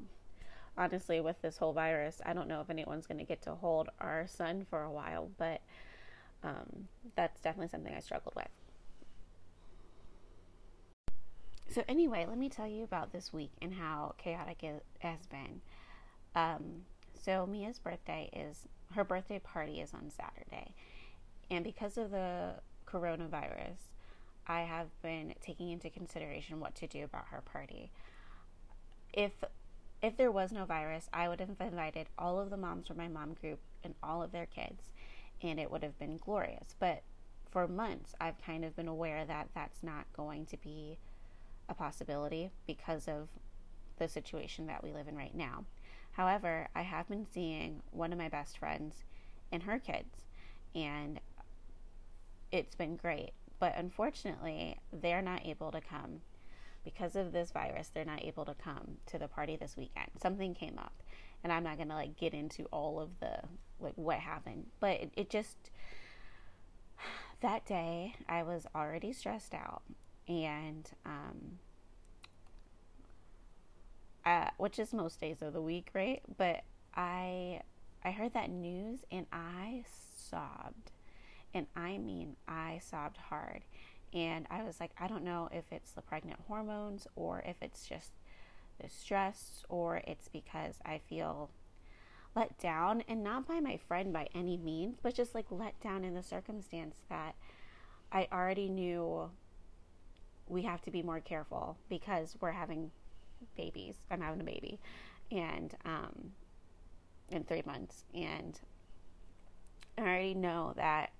honestly, 0.77 1.19
with 1.19 1.41
this 1.41 1.57
whole 1.57 1.73
virus, 1.73 2.21
I 2.25 2.33
don't 2.33 2.47
know 2.47 2.61
if 2.61 2.69
anyone's 2.69 3.07
going 3.07 3.19
to 3.19 3.23
get 3.23 3.41
to 3.43 3.55
hold 3.55 3.89
our 3.99 4.27
son 4.27 4.65
for 4.69 4.83
a 4.83 4.91
while, 4.91 5.29
but 5.37 5.61
um, 6.43 6.87
that's 7.15 7.39
definitely 7.41 7.69
something 7.69 7.93
I 7.93 7.99
struggled 7.99 8.35
with. 8.35 8.47
So, 11.69 11.83
anyway, 11.87 12.25
let 12.27 12.37
me 12.37 12.49
tell 12.49 12.67
you 12.67 12.83
about 12.83 13.13
this 13.13 13.31
week 13.31 13.51
and 13.61 13.73
how 13.73 14.15
chaotic 14.17 14.63
it 14.63 14.83
has 14.99 15.25
been. 15.27 15.61
Um, 16.35 16.81
so, 17.23 17.45
Mia's 17.45 17.79
birthday 17.79 18.29
is 18.33 18.67
her 18.93 19.05
birthday 19.05 19.39
party 19.39 19.79
is 19.79 19.93
on 19.93 20.09
Saturday, 20.09 20.73
and 21.49 21.63
because 21.63 21.97
of 21.97 22.11
the 22.11 22.55
coronavirus, 22.85 23.77
I 24.47 24.61
have 24.61 24.87
been 25.01 25.33
taking 25.41 25.69
into 25.69 25.89
consideration 25.89 26.59
what 26.59 26.75
to 26.75 26.87
do 26.87 27.05
about 27.05 27.27
her 27.29 27.41
party. 27.41 27.91
If 29.13 29.31
if 30.01 30.17
there 30.17 30.31
was 30.31 30.51
no 30.51 30.65
virus, 30.65 31.09
I 31.13 31.29
would 31.29 31.39
have 31.39 31.49
invited 31.59 32.07
all 32.17 32.39
of 32.39 32.49
the 32.49 32.57
moms 32.57 32.87
from 32.87 32.97
my 32.97 33.07
mom 33.07 33.33
group 33.33 33.59
and 33.83 33.93
all 34.01 34.23
of 34.23 34.31
their 34.31 34.47
kids, 34.47 34.91
and 35.41 35.59
it 35.59 35.69
would 35.69 35.83
have 35.83 35.97
been 35.99 36.17
glorious. 36.17 36.75
But 36.79 37.03
for 37.51 37.67
months, 37.67 38.15
I've 38.19 38.41
kind 38.41 38.65
of 38.65 38.75
been 38.75 38.87
aware 38.87 39.25
that 39.25 39.49
that's 39.53 39.83
not 39.83 40.05
going 40.13 40.45
to 40.47 40.57
be 40.57 40.97
a 41.69 41.73
possibility 41.73 42.49
because 42.65 43.07
of 43.07 43.27
the 43.97 44.07
situation 44.07 44.67
that 44.67 44.83
we 44.83 44.91
live 44.91 45.07
in 45.07 45.15
right 45.15 45.35
now. 45.35 45.65
However, 46.13 46.67
I 46.75 46.81
have 46.81 47.07
been 47.07 47.27
seeing 47.31 47.81
one 47.91 48.11
of 48.11 48.17
my 48.17 48.29
best 48.29 48.57
friends 48.57 49.03
and 49.51 49.63
her 49.63 49.79
kids, 49.79 50.25
and 50.73 51.19
it's 52.51 52.75
been 52.75 52.95
great. 52.95 53.31
But 53.59 53.77
unfortunately, 53.77 54.77
they're 54.91 55.21
not 55.21 55.45
able 55.45 55.71
to 55.71 55.81
come 55.81 56.21
because 56.83 57.15
of 57.15 57.31
this 57.31 57.51
virus, 57.51 57.89
they're 57.93 58.05
not 58.05 58.23
able 58.23 58.45
to 58.45 58.53
come 58.53 58.97
to 59.07 59.17
the 59.17 59.27
party 59.27 59.55
this 59.55 59.77
weekend. 59.77 60.09
Something 60.21 60.53
came 60.53 60.77
up, 60.77 60.93
and 61.43 61.51
I'm 61.53 61.63
not 61.63 61.77
gonna 61.77 61.95
like 61.95 62.17
get 62.17 62.33
into 62.33 62.65
all 62.65 62.99
of 62.99 63.19
the 63.19 63.39
like 63.79 63.93
what 63.95 64.17
happened, 64.19 64.67
but 64.79 65.01
it, 65.01 65.11
it 65.15 65.29
just 65.29 65.69
that 67.41 67.65
day 67.65 68.15
I 68.27 68.43
was 68.43 68.65
already 68.75 69.13
stressed 69.13 69.53
out, 69.53 69.83
and 70.27 70.89
um, 71.05 71.59
uh, 74.25 74.49
which 74.57 74.79
is 74.79 74.93
most 74.93 75.19
days 75.19 75.41
of 75.41 75.53
the 75.53 75.61
week, 75.61 75.89
right? 75.93 76.21
But 76.37 76.61
I 76.95 77.61
I 78.03 78.11
heard 78.11 78.33
that 78.33 78.49
news 78.49 78.99
and 79.11 79.27
I 79.31 79.83
sobbed, 79.85 80.91
and 81.53 81.67
I 81.75 81.97
mean 81.97 82.35
I 82.47 82.79
sobbed 82.83 83.17
hard 83.17 83.63
and 84.13 84.45
I 84.49 84.63
was 84.63 84.79
like, 84.79 84.91
I 84.99 85.07
don't 85.07 85.23
know 85.23 85.49
if 85.51 85.65
it's 85.71 85.91
the 85.91 86.01
pregnant 86.01 86.39
hormones 86.47 87.07
or 87.15 87.43
if 87.45 87.55
it's 87.61 87.87
just 87.87 88.11
the 88.79 88.89
stress 88.89 89.63
or 89.69 90.01
it's 90.05 90.27
because 90.27 90.75
I 90.85 90.97
feel 90.97 91.49
let 92.35 92.57
down 92.57 93.03
and 93.07 93.23
not 93.23 93.47
by 93.47 93.59
my 93.59 93.77
friend 93.77 94.13
by 94.13 94.27
any 94.33 94.57
means, 94.57 94.97
but 95.01 95.13
just 95.13 95.35
like 95.35 95.45
let 95.49 95.79
down 95.81 96.03
in 96.03 96.13
the 96.13 96.23
circumstance 96.23 96.97
that 97.09 97.35
I 98.11 98.27
already 98.31 98.69
knew 98.69 99.29
we 100.47 100.63
have 100.63 100.81
to 100.83 100.91
be 100.91 101.01
more 101.01 101.19
careful 101.19 101.77
because 101.89 102.35
we're 102.41 102.51
having 102.51 102.91
babies. 103.55 103.95
I'm 104.09 104.21
having 104.21 104.41
a 104.41 104.45
baby 104.45 104.79
and 105.31 105.73
um 105.85 106.31
in 107.29 107.43
3 107.45 107.63
months 107.65 108.03
and 108.13 108.59
I 109.97 110.01
already 110.01 110.33
know 110.33 110.73
that 110.75 111.11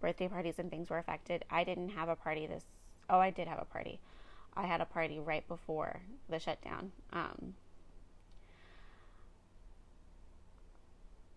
birthday 0.00 0.28
parties 0.28 0.58
and 0.58 0.70
things 0.70 0.90
were 0.90 0.98
affected. 0.98 1.44
I 1.50 1.64
didn't 1.64 1.90
have 1.90 2.08
a 2.08 2.16
party 2.16 2.46
this. 2.46 2.64
Oh, 3.08 3.18
I 3.18 3.30
did 3.30 3.48
have 3.48 3.60
a 3.60 3.64
party. 3.64 4.00
I 4.56 4.66
had 4.66 4.80
a 4.80 4.86
party 4.86 5.18
right 5.18 5.46
before 5.46 6.00
the 6.28 6.38
shutdown. 6.38 6.92
Um, 7.12 7.54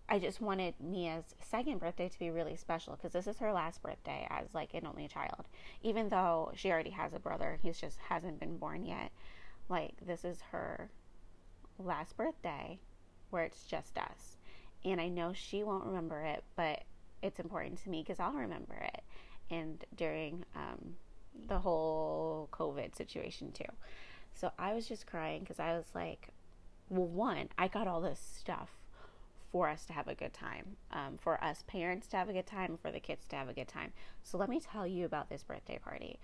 I 0.09 0.19
just 0.19 0.41
wanted 0.41 0.75
Mia's 0.79 1.35
second 1.39 1.79
birthday 1.79 2.09
to 2.09 2.19
be 2.19 2.29
really 2.29 2.55
special 2.55 2.95
because 2.95 3.13
this 3.13 3.25
is 3.25 3.39
her 3.39 3.53
last 3.53 3.81
birthday 3.81 4.27
as 4.29 4.53
like 4.53 4.73
an 4.73 4.85
only 4.85 5.07
child. 5.07 5.45
Even 5.81 6.09
though 6.09 6.51
she 6.55 6.71
already 6.71 6.91
has 6.91 7.13
a 7.13 7.19
brother, 7.19 7.57
he's 7.63 7.79
just 7.79 7.97
hasn't 8.09 8.39
been 8.39 8.57
born 8.57 8.85
yet. 8.85 9.11
Like 9.69 9.93
this 10.05 10.23
is 10.23 10.41
her 10.51 10.89
last 11.79 12.15
birthday 12.15 12.79
where 13.29 13.43
it's 13.43 13.63
just 13.63 13.97
us. 13.97 14.37
And 14.85 14.99
I 14.99 15.07
know 15.07 15.33
she 15.33 15.63
won't 15.63 15.85
remember 15.85 16.21
it, 16.21 16.43
but 16.55 16.83
it's 17.23 17.39
important 17.39 17.81
to 17.83 17.89
me 17.89 18.03
because 18.03 18.19
I'll 18.19 18.33
remember 18.33 18.75
it. 18.75 19.01
And 19.49 19.83
during 19.95 20.45
um, 20.55 20.95
the 21.47 21.57
whole 21.57 22.49
COVID 22.51 22.95
situation, 22.95 23.51
too. 23.51 23.65
So 24.35 24.51
I 24.59 24.73
was 24.73 24.87
just 24.87 25.07
crying 25.07 25.41
because 25.41 25.59
I 25.59 25.73
was 25.73 25.85
like, 25.95 26.29
well, 26.89 27.07
one, 27.07 27.49
I 27.57 27.67
got 27.67 27.87
all 27.87 28.01
this 28.01 28.19
stuff 28.19 28.69
for 29.51 29.69
us 29.69 29.85
to 29.85 29.93
have 29.93 30.07
a 30.07 30.15
good 30.15 30.33
time, 30.33 30.77
um, 30.91 31.17
for 31.19 31.41
us 31.43 31.63
parents 31.67 32.07
to 32.07 32.17
have 32.17 32.27
a 32.27 32.33
good 32.33 32.47
time, 32.47 32.77
for 32.81 32.91
the 32.91 32.99
kids 32.99 33.27
to 33.27 33.35
have 33.35 33.49
a 33.49 33.53
good 33.53 33.67
time. 33.67 33.93
So 34.23 34.37
let 34.37 34.49
me 34.49 34.59
tell 34.59 34.87
you 34.87 35.05
about 35.05 35.29
this 35.29 35.43
birthday 35.43 35.79
party. 35.83 36.19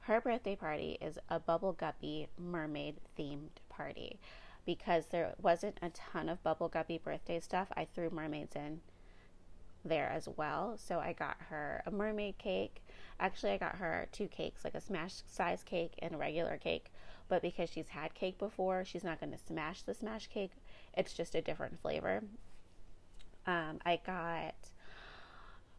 Her 0.00 0.20
birthday 0.20 0.56
party 0.56 0.98
is 1.00 1.16
a 1.28 1.38
Bubble 1.38 1.72
Guppy 1.72 2.26
mermaid 2.36 2.96
themed 3.16 3.60
party 3.68 4.18
because 4.66 5.06
there 5.06 5.34
wasn't 5.40 5.78
a 5.80 5.90
ton 5.90 6.28
of 6.28 6.42
Bubble 6.42 6.68
Guppy 6.68 6.98
birthday 6.98 7.38
stuff. 7.38 7.68
I 7.76 7.84
threw 7.84 8.10
mermaids 8.10 8.56
in 8.56 8.80
there 9.84 10.08
as 10.08 10.28
well. 10.36 10.76
So 10.78 10.98
I 10.98 11.12
got 11.12 11.36
her 11.50 11.82
a 11.86 11.90
mermaid 11.90 12.38
cake. 12.38 12.82
Actually, 13.20 13.52
I 13.52 13.58
got 13.58 13.76
her 13.76 14.08
two 14.12 14.28
cakes, 14.28 14.64
like 14.64 14.74
a 14.74 14.80
smash 14.80 15.14
size 15.26 15.62
cake 15.62 15.92
and 16.00 16.14
a 16.14 16.18
regular 16.18 16.56
cake. 16.56 16.92
But 17.28 17.42
because 17.42 17.70
she's 17.70 17.88
had 17.88 18.14
cake 18.14 18.38
before, 18.38 18.84
she's 18.84 19.04
not 19.04 19.20
going 19.20 19.32
to 19.32 19.38
smash 19.38 19.82
the 19.82 19.94
smash 19.94 20.26
cake. 20.26 20.50
It's 20.94 21.14
just 21.14 21.34
a 21.34 21.40
different 21.40 21.80
flavor. 21.80 22.22
Um, 23.46 23.80
I 23.84 24.00
got 24.04 24.54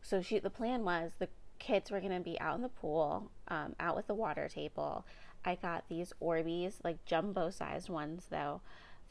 so 0.02 0.22
she 0.22 0.40
the 0.40 0.50
plan 0.50 0.84
was 0.84 1.14
the 1.18 1.30
kids 1.60 1.90
were 1.90 2.02
going 2.02 2.14
to 2.14 2.20
be 2.20 2.40
out 2.40 2.58
in 2.58 2.62
the 2.62 2.70
pool, 2.70 3.32
um, 3.48 3.74
out 3.80 3.96
with 3.96 4.08
the 4.08 4.14
water 4.14 4.50
table. 4.50 5.06
I 5.46 5.56
got 5.56 5.88
these 5.88 6.14
Orbeez, 6.22 6.76
like 6.84 7.06
jumbo 7.06 7.50
sized 7.50 7.90
ones 7.90 8.26
though, 8.30 8.62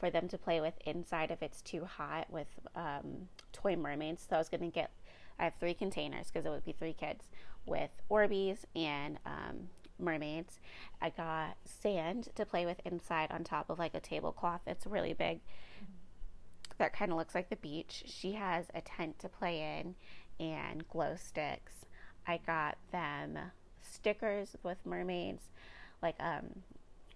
for 0.03 0.09
them 0.09 0.27
to 0.27 0.37
play 0.37 0.59
with 0.59 0.73
inside 0.85 1.31
if 1.31 1.41
it's 1.41 1.61
too 1.61 1.85
hot 1.85 2.29
with 2.29 2.47
um, 2.75 3.29
toy 3.53 3.73
mermaids. 3.77 4.25
So 4.29 4.35
I 4.35 4.39
was 4.39 4.49
going 4.49 4.59
to 4.59 4.67
get, 4.67 4.91
I 5.39 5.45
have 5.45 5.53
three 5.61 5.73
containers 5.73 6.27
because 6.29 6.45
it 6.45 6.49
would 6.49 6.65
be 6.65 6.73
three 6.73 6.91
kids 6.91 7.29
with 7.65 7.89
Orbeez 8.11 8.65
and 8.75 9.17
um, 9.25 9.69
mermaids. 9.97 10.59
I 11.01 11.09
got 11.09 11.55
sand 11.63 12.27
to 12.35 12.45
play 12.45 12.65
with 12.65 12.81
inside 12.83 13.31
on 13.31 13.45
top 13.45 13.69
of 13.69 13.79
like 13.79 13.95
a 13.95 14.01
tablecloth. 14.01 14.59
It's 14.67 14.85
really 14.85 15.13
big. 15.13 15.39
That 16.79 16.91
kind 16.91 17.13
of 17.13 17.17
looks 17.17 17.33
like 17.33 17.49
the 17.49 17.55
beach. 17.55 18.03
She 18.05 18.33
has 18.33 18.65
a 18.75 18.81
tent 18.81 19.19
to 19.19 19.29
play 19.29 19.79
in 19.79 19.95
and 20.45 20.85
glow 20.89 21.15
sticks. 21.15 21.85
I 22.27 22.41
got 22.45 22.77
them 22.91 23.39
stickers 23.79 24.57
with 24.63 24.79
mermaids, 24.85 25.43
like 26.01 26.15
um, 26.19 26.63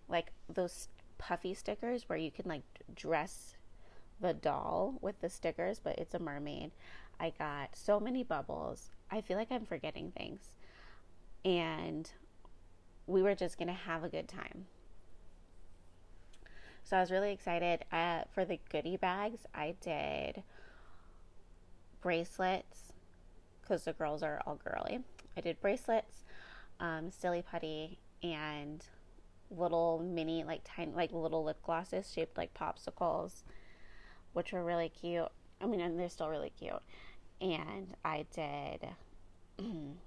like 0.07 0.31
those 0.47 0.87
puffy 1.17 1.53
stickers 1.53 2.07
where 2.07 2.17
you 2.17 2.31
can 2.31 2.47
like 2.47 2.63
dress 2.95 3.55
the 4.19 4.33
doll 4.33 4.97
with 5.01 5.19
the 5.21 5.29
stickers, 5.29 5.79
but 5.79 5.97
it's 5.97 6.13
a 6.13 6.19
mermaid. 6.19 6.71
I 7.19 7.33
got 7.37 7.75
so 7.75 7.99
many 7.99 8.23
bubbles. 8.23 8.91
I 9.11 9.21
feel 9.21 9.37
like 9.37 9.51
I'm 9.51 9.65
forgetting 9.65 10.11
things. 10.11 10.51
And 11.45 12.09
we 13.05 13.21
were 13.21 13.35
just 13.35 13.57
going 13.57 13.67
to 13.67 13.73
have 13.73 14.03
a 14.03 14.09
good 14.09 14.27
time. 14.27 14.65
So 16.83 16.97
I 16.97 17.01
was 17.01 17.11
really 17.11 17.31
excited. 17.31 17.85
Uh, 17.91 18.21
for 18.33 18.45
the 18.45 18.59
goodie 18.69 18.97
bags, 18.97 19.41
I 19.53 19.75
did 19.81 20.43
bracelets 22.01 22.93
because 23.61 23.83
the 23.83 23.93
girls 23.93 24.23
are 24.23 24.41
all 24.45 24.59
girly. 24.63 24.99
I 25.35 25.41
did 25.41 25.59
bracelets, 25.59 26.23
um, 26.79 27.11
silly 27.11 27.41
putty, 27.41 27.99
and 28.23 28.85
little 29.49 29.99
mini, 29.99 30.43
like 30.43 30.61
tiny, 30.63 30.91
like 30.93 31.11
little 31.11 31.43
lip 31.43 31.57
glosses 31.63 32.11
shaped 32.11 32.37
like 32.37 32.53
popsicles, 32.53 33.43
which 34.33 34.51
were 34.51 34.63
really 34.63 34.89
cute. 34.89 35.29
I 35.61 35.65
mean, 35.65 35.81
and 35.81 35.99
they're 35.99 36.09
still 36.09 36.29
really 36.29 36.51
cute. 36.57 36.81
And 37.41 37.95
I 38.03 38.25
did. 38.33 38.87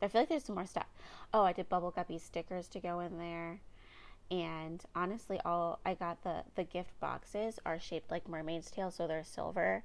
I 0.00 0.06
feel 0.08 0.20
like 0.20 0.28
there's 0.28 0.44
some 0.44 0.54
more 0.54 0.66
stuff. 0.66 0.86
Oh, 1.34 1.42
I 1.42 1.52
did 1.52 1.68
bubble 1.68 1.90
guppy 1.90 2.18
stickers 2.18 2.68
to 2.68 2.80
go 2.80 3.00
in 3.00 3.18
there. 3.18 3.60
And 4.30 4.82
honestly, 4.94 5.40
all 5.44 5.80
I 5.86 5.94
got 5.94 6.22
the 6.22 6.42
the 6.54 6.64
gift 6.64 6.98
boxes 7.00 7.58
are 7.64 7.78
shaped 7.78 8.10
like 8.10 8.28
mermaid's 8.28 8.70
tails, 8.70 8.94
so 8.94 9.06
they're 9.06 9.24
silver 9.24 9.82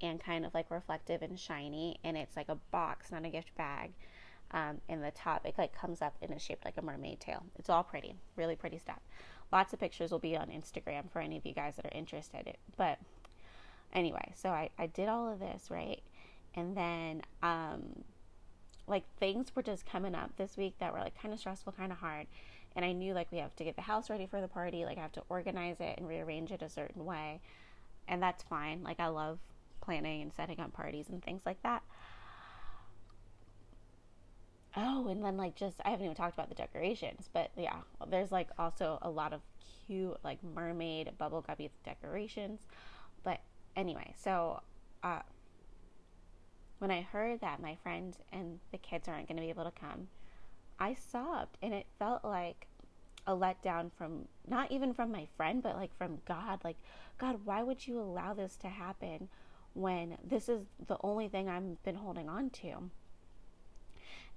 and 0.00 0.18
kind 0.18 0.44
of 0.44 0.54
like 0.54 0.70
reflective 0.70 1.22
and 1.22 1.38
shiny. 1.38 1.98
And 2.02 2.16
it's 2.16 2.36
like 2.36 2.48
a 2.48 2.58
box, 2.70 3.12
not 3.12 3.24
a 3.24 3.28
gift 3.28 3.54
bag. 3.54 3.92
Um, 4.52 4.80
the 4.88 5.10
top, 5.14 5.46
it 5.46 5.54
like 5.56 5.74
comes 5.74 6.02
up 6.02 6.14
and 6.20 6.34
is 6.34 6.42
shaped 6.42 6.64
like 6.64 6.76
a 6.76 6.82
mermaid 6.82 7.20
tail. 7.20 7.44
It's 7.58 7.70
all 7.70 7.82
pretty, 7.82 8.14
really 8.36 8.56
pretty 8.56 8.78
stuff. 8.78 9.00
Lots 9.50 9.72
of 9.72 9.80
pictures 9.80 10.10
will 10.10 10.18
be 10.18 10.36
on 10.36 10.48
Instagram 10.48 11.10
for 11.10 11.20
any 11.20 11.36
of 11.36 11.46
you 11.46 11.54
guys 11.54 11.76
that 11.76 11.86
are 11.86 11.96
interested. 11.96 12.56
But 12.76 12.98
anyway, 13.92 14.32
so 14.34 14.50
I, 14.50 14.70
I 14.78 14.86
did 14.86 15.08
all 15.08 15.32
of 15.32 15.40
this, 15.40 15.70
right? 15.70 16.00
And 16.54 16.76
then 16.76 17.22
um, 17.42 18.04
like 18.86 19.04
things 19.18 19.54
were 19.54 19.62
just 19.62 19.86
coming 19.86 20.14
up 20.14 20.36
this 20.36 20.56
week 20.56 20.74
that 20.78 20.92
were 20.92 21.00
like 21.00 21.20
kind 21.20 21.32
of 21.32 21.40
stressful, 21.40 21.72
kind 21.72 21.92
of 21.92 21.98
hard. 21.98 22.26
And 22.74 22.84
I 22.84 22.92
knew 22.92 23.14
like 23.14 23.30
we 23.30 23.38
have 23.38 23.54
to 23.56 23.64
get 23.64 23.76
the 23.76 23.82
house 23.82 24.10
ready 24.10 24.26
for 24.26 24.40
the 24.40 24.48
party, 24.48 24.84
like 24.84 24.98
I 24.98 25.02
have 25.02 25.12
to 25.12 25.22
organize 25.28 25.80
it 25.80 25.94
and 25.98 26.08
rearrange 26.08 26.50
it 26.52 26.62
a 26.62 26.68
certain 26.68 27.04
way. 27.04 27.40
And 28.08 28.22
that's 28.22 28.42
fine. 28.42 28.82
Like 28.82 29.00
I 29.00 29.08
love 29.08 29.38
planning 29.80 30.22
and 30.22 30.32
setting 30.32 30.60
up 30.60 30.72
parties 30.72 31.08
and 31.10 31.22
things 31.22 31.42
like 31.44 31.62
that. 31.62 31.82
Oh, 34.76 35.08
and 35.08 35.22
then 35.22 35.36
like 35.36 35.54
just 35.54 35.76
I 35.84 35.90
haven't 35.90 36.04
even 36.04 36.16
talked 36.16 36.34
about 36.34 36.48
the 36.48 36.54
decorations, 36.54 37.28
but 37.32 37.50
yeah, 37.56 37.76
there's 38.08 38.32
like 38.32 38.48
also 38.58 38.98
a 39.02 39.10
lot 39.10 39.32
of 39.32 39.40
cute 39.86 40.16
like 40.24 40.38
mermaid 40.42 41.10
bubble 41.18 41.42
guppy 41.42 41.70
decorations. 41.84 42.60
But 43.22 43.40
anyway, 43.76 44.14
so 44.16 44.62
uh 45.02 45.20
when 46.78 46.90
I 46.90 47.02
heard 47.02 47.40
that 47.42 47.62
my 47.62 47.76
friend 47.82 48.16
and 48.32 48.58
the 48.72 48.78
kids 48.78 49.06
aren't 49.06 49.28
going 49.28 49.36
to 49.36 49.42
be 49.42 49.50
able 49.50 49.64
to 49.64 49.70
come, 49.70 50.08
I 50.80 50.94
sobbed 50.94 51.56
and 51.62 51.72
it 51.72 51.86
felt 51.98 52.24
like 52.24 52.66
a 53.26 53.36
letdown 53.36 53.90
from 53.96 54.26
not 54.48 54.72
even 54.72 54.92
from 54.92 55.12
my 55.12 55.28
friend, 55.36 55.62
but 55.62 55.76
like 55.76 55.96
from 55.96 56.18
God. 56.26 56.60
Like, 56.64 56.76
God, 57.18 57.40
why 57.44 57.62
would 57.62 57.86
you 57.86 58.00
allow 58.00 58.34
this 58.34 58.56
to 58.56 58.68
happen 58.68 59.28
when 59.74 60.18
this 60.24 60.48
is 60.48 60.62
the 60.86 60.96
only 61.02 61.28
thing 61.28 61.48
I've 61.48 61.82
been 61.84 61.94
holding 61.94 62.28
on 62.28 62.50
to? 62.50 62.90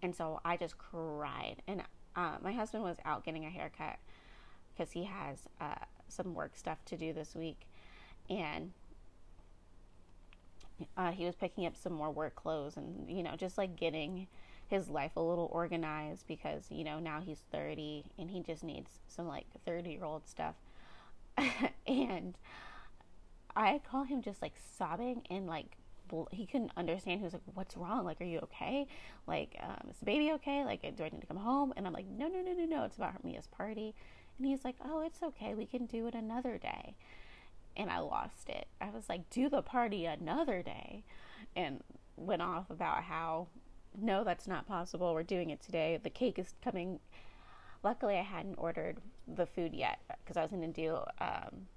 And 0.02 0.16
so 0.16 0.40
I 0.46 0.58
just 0.58 0.78
cried. 0.78 1.58
And 1.68 1.84
uh, 2.16 2.36
my 2.42 2.52
husband 2.52 2.84
was 2.84 2.98
out 3.06 3.26
getting 3.26 3.46
a 3.46 3.50
haircut 3.50 3.98
because 4.74 4.92
he 4.92 5.06
has 5.06 5.40
uh, 5.60 5.86
some 6.08 6.34
work 6.34 6.56
stuff 6.56 6.84
to 6.86 6.98
do 6.98 7.14
this 7.14 7.36
week. 7.36 7.62
And 8.30 8.72
uh, 10.98 11.12
he 11.12 11.26
was 11.26 11.36
picking 11.36 11.66
up 11.66 11.76
some 11.78 11.94
more 11.94 12.12
work 12.12 12.36
clothes 12.36 12.78
and, 12.78 13.10
you 13.10 13.24
know, 13.24 13.36
just 13.36 13.58
like 13.58 13.76
getting 13.76 14.28
his 14.68 14.90
life 14.90 15.16
a 15.16 15.22
little 15.22 15.50
organized 15.52 16.28
because, 16.28 16.66
you 16.70 16.84
know, 16.84 17.00
now 17.00 17.22
he's 17.22 17.40
30 17.52 18.06
and 18.18 18.32
he 18.32 18.42
just 18.42 18.64
needs 18.64 18.90
some 19.08 19.28
like 19.28 19.46
30 19.66 19.92
year 19.92 20.04
old 20.04 20.28
stuff. 20.28 20.56
and 21.88 22.36
I 23.56 23.80
call 23.90 24.04
him 24.04 24.22
just 24.22 24.42
like 24.42 24.54
sobbing 24.78 25.22
and 25.30 25.48
like 25.48 25.78
he 26.32 26.46
couldn't 26.46 26.72
understand. 26.78 27.20
He 27.20 27.24
was 27.24 27.34
like, 27.34 27.42
"What's 27.54 27.78
wrong? 27.78 28.06
Like, 28.06 28.22
are 28.22 28.26
you 28.26 28.40
okay? 28.40 28.88
Like, 29.28 29.56
um, 29.62 29.90
is 29.90 29.98
the 30.00 30.06
baby 30.06 30.32
okay? 30.34 30.64
Like, 30.64 30.82
do 30.82 31.04
I 31.04 31.10
need 31.10 31.22
to 31.22 31.28
come 31.28 31.38
home?" 31.38 31.74
And 31.76 31.86
I'm 31.88 31.94
like, 31.94 32.08
"No, 32.08 32.28
no, 32.28 32.42
no, 32.42 32.54
no, 32.54 32.66
no. 32.66 32.84
It's 32.84 32.98
about 32.98 33.24
Mia's 33.24 33.48
party." 33.48 33.96
And 34.38 34.48
he's 34.48 34.66
like, 34.66 34.76
"Oh, 34.84 35.02
it's 35.02 35.22
okay. 35.24 35.54
We 35.54 35.66
can 35.66 35.86
do 35.86 36.08
it 36.08 36.16
another 36.16 36.58
day." 36.58 36.96
and 37.78 37.90
I 37.90 38.00
lost 38.00 38.50
it. 38.50 38.68
I 38.80 38.90
was 38.90 39.10
like, 39.10 39.30
do 39.30 39.50
the 39.50 39.62
party 39.62 40.06
another 40.06 40.62
day, 40.62 41.04
and 41.56 41.84
went 42.16 42.42
off 42.42 42.70
about 42.70 43.04
how 43.04 43.48
no, 43.98 44.24
that's 44.24 44.48
not 44.48 44.68
possible. 44.68 45.14
We're 45.14 45.24
doing 45.24 45.50
it 45.50 45.62
today. 45.62 46.00
The 46.02 46.10
cake 46.10 46.38
is 46.38 46.54
coming. 46.62 47.00
Luckily, 47.84 48.16
I 48.18 48.24
hadn't 48.24 48.56
ordered 48.56 48.98
the 49.28 49.46
food 49.46 49.74
yet 49.74 50.00
because 50.24 50.38
I 50.38 50.42
was 50.42 50.52
going 50.52 50.74
to 50.74 50.82
do 50.82 50.98
um, 51.20 51.68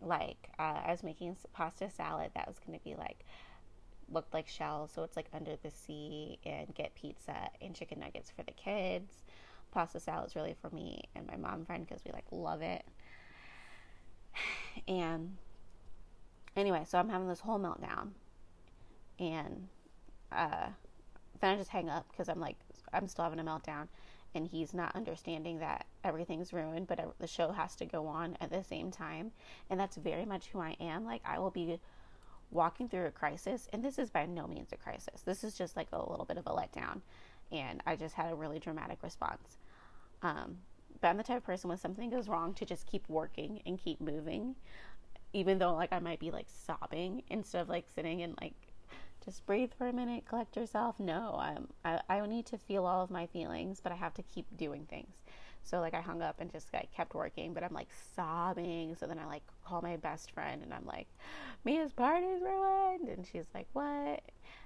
like 0.00 0.50
uh, 0.58 0.80
I 0.86 0.90
was 0.90 1.02
making 1.02 1.36
pasta 1.52 1.90
salad 1.90 2.30
that 2.34 2.46
was 2.46 2.58
going 2.58 2.78
to 2.78 2.84
be 2.84 2.94
like 2.94 3.24
looked 4.10 4.32
like 4.32 4.48
shells, 4.48 4.90
so 4.94 5.02
it's 5.02 5.16
like 5.16 5.28
under 5.34 5.56
the 5.62 5.70
sea, 5.70 6.38
and 6.44 6.74
get 6.74 6.94
pizza 6.94 7.50
and 7.60 7.74
chicken 7.74 8.00
nuggets 8.00 8.30
for 8.30 8.42
the 8.42 8.52
kids. 8.52 9.24
Pasta 9.70 10.00
salad 10.00 10.28
is 10.28 10.36
really 10.36 10.56
for 10.60 10.70
me 10.70 11.02
and 11.14 11.26
my 11.26 11.36
mom 11.36 11.64
friend 11.66 11.86
because 11.86 12.02
we 12.04 12.12
like 12.12 12.26
love 12.30 12.62
it. 12.62 12.84
And 14.86 15.36
anyway, 16.56 16.84
so 16.86 16.98
I'm 16.98 17.08
having 17.08 17.28
this 17.28 17.40
whole 17.40 17.58
meltdown. 17.58 18.10
And 19.18 19.68
uh, 20.30 20.68
then 21.40 21.54
I 21.54 21.56
just 21.56 21.70
hang 21.70 21.88
up 21.88 22.06
because 22.10 22.28
I'm 22.28 22.40
like, 22.40 22.56
I'm 22.92 23.08
still 23.08 23.24
having 23.24 23.40
a 23.40 23.44
meltdown. 23.44 23.88
And 24.34 24.46
he's 24.46 24.74
not 24.74 24.94
understanding 24.94 25.58
that 25.60 25.86
everything's 26.04 26.52
ruined, 26.52 26.86
but 26.86 27.00
the 27.18 27.26
show 27.26 27.50
has 27.52 27.74
to 27.76 27.86
go 27.86 28.06
on 28.06 28.36
at 28.40 28.50
the 28.50 28.62
same 28.62 28.90
time. 28.90 29.32
And 29.70 29.80
that's 29.80 29.96
very 29.96 30.24
much 30.24 30.48
who 30.48 30.60
I 30.60 30.76
am. 30.80 31.04
Like, 31.04 31.22
I 31.24 31.38
will 31.38 31.50
be 31.50 31.80
walking 32.50 32.88
through 32.88 33.06
a 33.06 33.10
crisis. 33.10 33.68
And 33.72 33.82
this 33.82 33.98
is 33.98 34.10
by 34.10 34.26
no 34.26 34.46
means 34.46 34.72
a 34.72 34.76
crisis. 34.76 35.22
This 35.22 35.44
is 35.44 35.54
just 35.56 35.76
like 35.76 35.88
a 35.92 36.10
little 36.10 36.26
bit 36.26 36.36
of 36.38 36.46
a 36.46 36.50
letdown. 36.50 37.00
And 37.50 37.82
I 37.86 37.96
just 37.96 38.14
had 38.14 38.30
a 38.32 38.34
really 38.34 38.58
dramatic 38.58 39.02
response. 39.02 39.58
Um, 40.22 40.58
but 41.00 41.08
I'm 41.08 41.16
the 41.16 41.22
type 41.22 41.38
of 41.38 41.44
person 41.44 41.68
when 41.68 41.78
something 41.78 42.10
goes 42.10 42.28
wrong 42.28 42.54
to 42.54 42.64
just 42.66 42.86
keep 42.86 43.08
working 43.08 43.62
and 43.66 43.78
keep 43.78 44.00
moving. 44.00 44.56
even 45.32 45.58
though 45.58 45.74
like 45.74 45.92
I 45.92 45.98
might 45.98 46.20
be 46.20 46.30
like 46.30 46.46
sobbing 46.48 47.22
instead 47.28 47.62
of 47.62 47.68
like 47.68 47.86
sitting 47.94 48.22
and 48.22 48.34
like 48.40 48.54
just 49.28 49.44
breathe 49.44 49.72
for 49.76 49.86
a 49.86 49.92
minute, 49.92 50.24
collect 50.26 50.56
yourself. 50.56 50.98
No, 50.98 51.36
I'm, 51.38 51.68
I, 51.84 52.00
I 52.08 52.26
need 52.26 52.46
to 52.46 52.56
feel 52.56 52.86
all 52.86 53.02
of 53.02 53.10
my 53.10 53.26
feelings, 53.26 53.78
but 53.78 53.92
I 53.92 53.94
have 53.94 54.14
to 54.14 54.22
keep 54.22 54.46
doing 54.56 54.86
things. 54.88 55.16
So 55.62 55.80
like 55.80 55.92
I 55.92 56.00
hung 56.00 56.22
up 56.22 56.36
and 56.40 56.50
just 56.50 56.72
like 56.72 56.90
kept 56.92 57.14
working, 57.14 57.52
but 57.52 57.62
I'm 57.62 57.74
like 57.74 57.88
sobbing. 58.16 58.96
So 58.98 59.06
then 59.06 59.18
I 59.18 59.26
like 59.26 59.42
call 59.66 59.82
my 59.82 59.96
best 59.96 60.30
friend 60.30 60.62
and 60.62 60.72
I'm 60.72 60.86
like, 60.86 61.08
Mia's 61.62 61.92
party's 61.92 62.40
ruined, 62.40 63.08
and 63.10 63.26
she's 63.30 63.44
like, 63.54 63.66
what? 63.74 64.22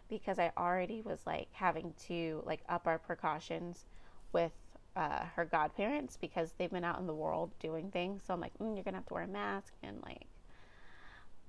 Because 0.09 0.38
I 0.38 0.52
already 0.57 1.02
was 1.02 1.19
like 1.26 1.49
having 1.50 1.92
to 2.07 2.40
like 2.47 2.61
up 2.69 2.87
our 2.87 2.99
precautions 2.99 3.87
with 4.33 4.52
uh, 4.95 5.25
her 5.35 5.45
godparents 5.45 6.16
because 6.21 6.52
they've 6.57 6.71
been 6.71 6.85
out 6.85 7.00
in 7.00 7.09
the 7.09 7.14
world 7.14 7.50
doing 7.59 7.90
things. 7.90 8.23
So 8.25 8.33
I'm 8.33 8.40
like, 8.40 8.57
mm, 8.59 8.76
you're 8.76 8.85
gonna 8.85 8.99
have 8.99 9.07
to 9.07 9.14
wear 9.14 9.25
a 9.25 9.26
mask 9.26 9.73
and 9.83 10.00
like 10.04 10.26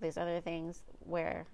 these 0.01 0.17
other 0.17 0.41
things 0.41 0.81
where 1.01 1.45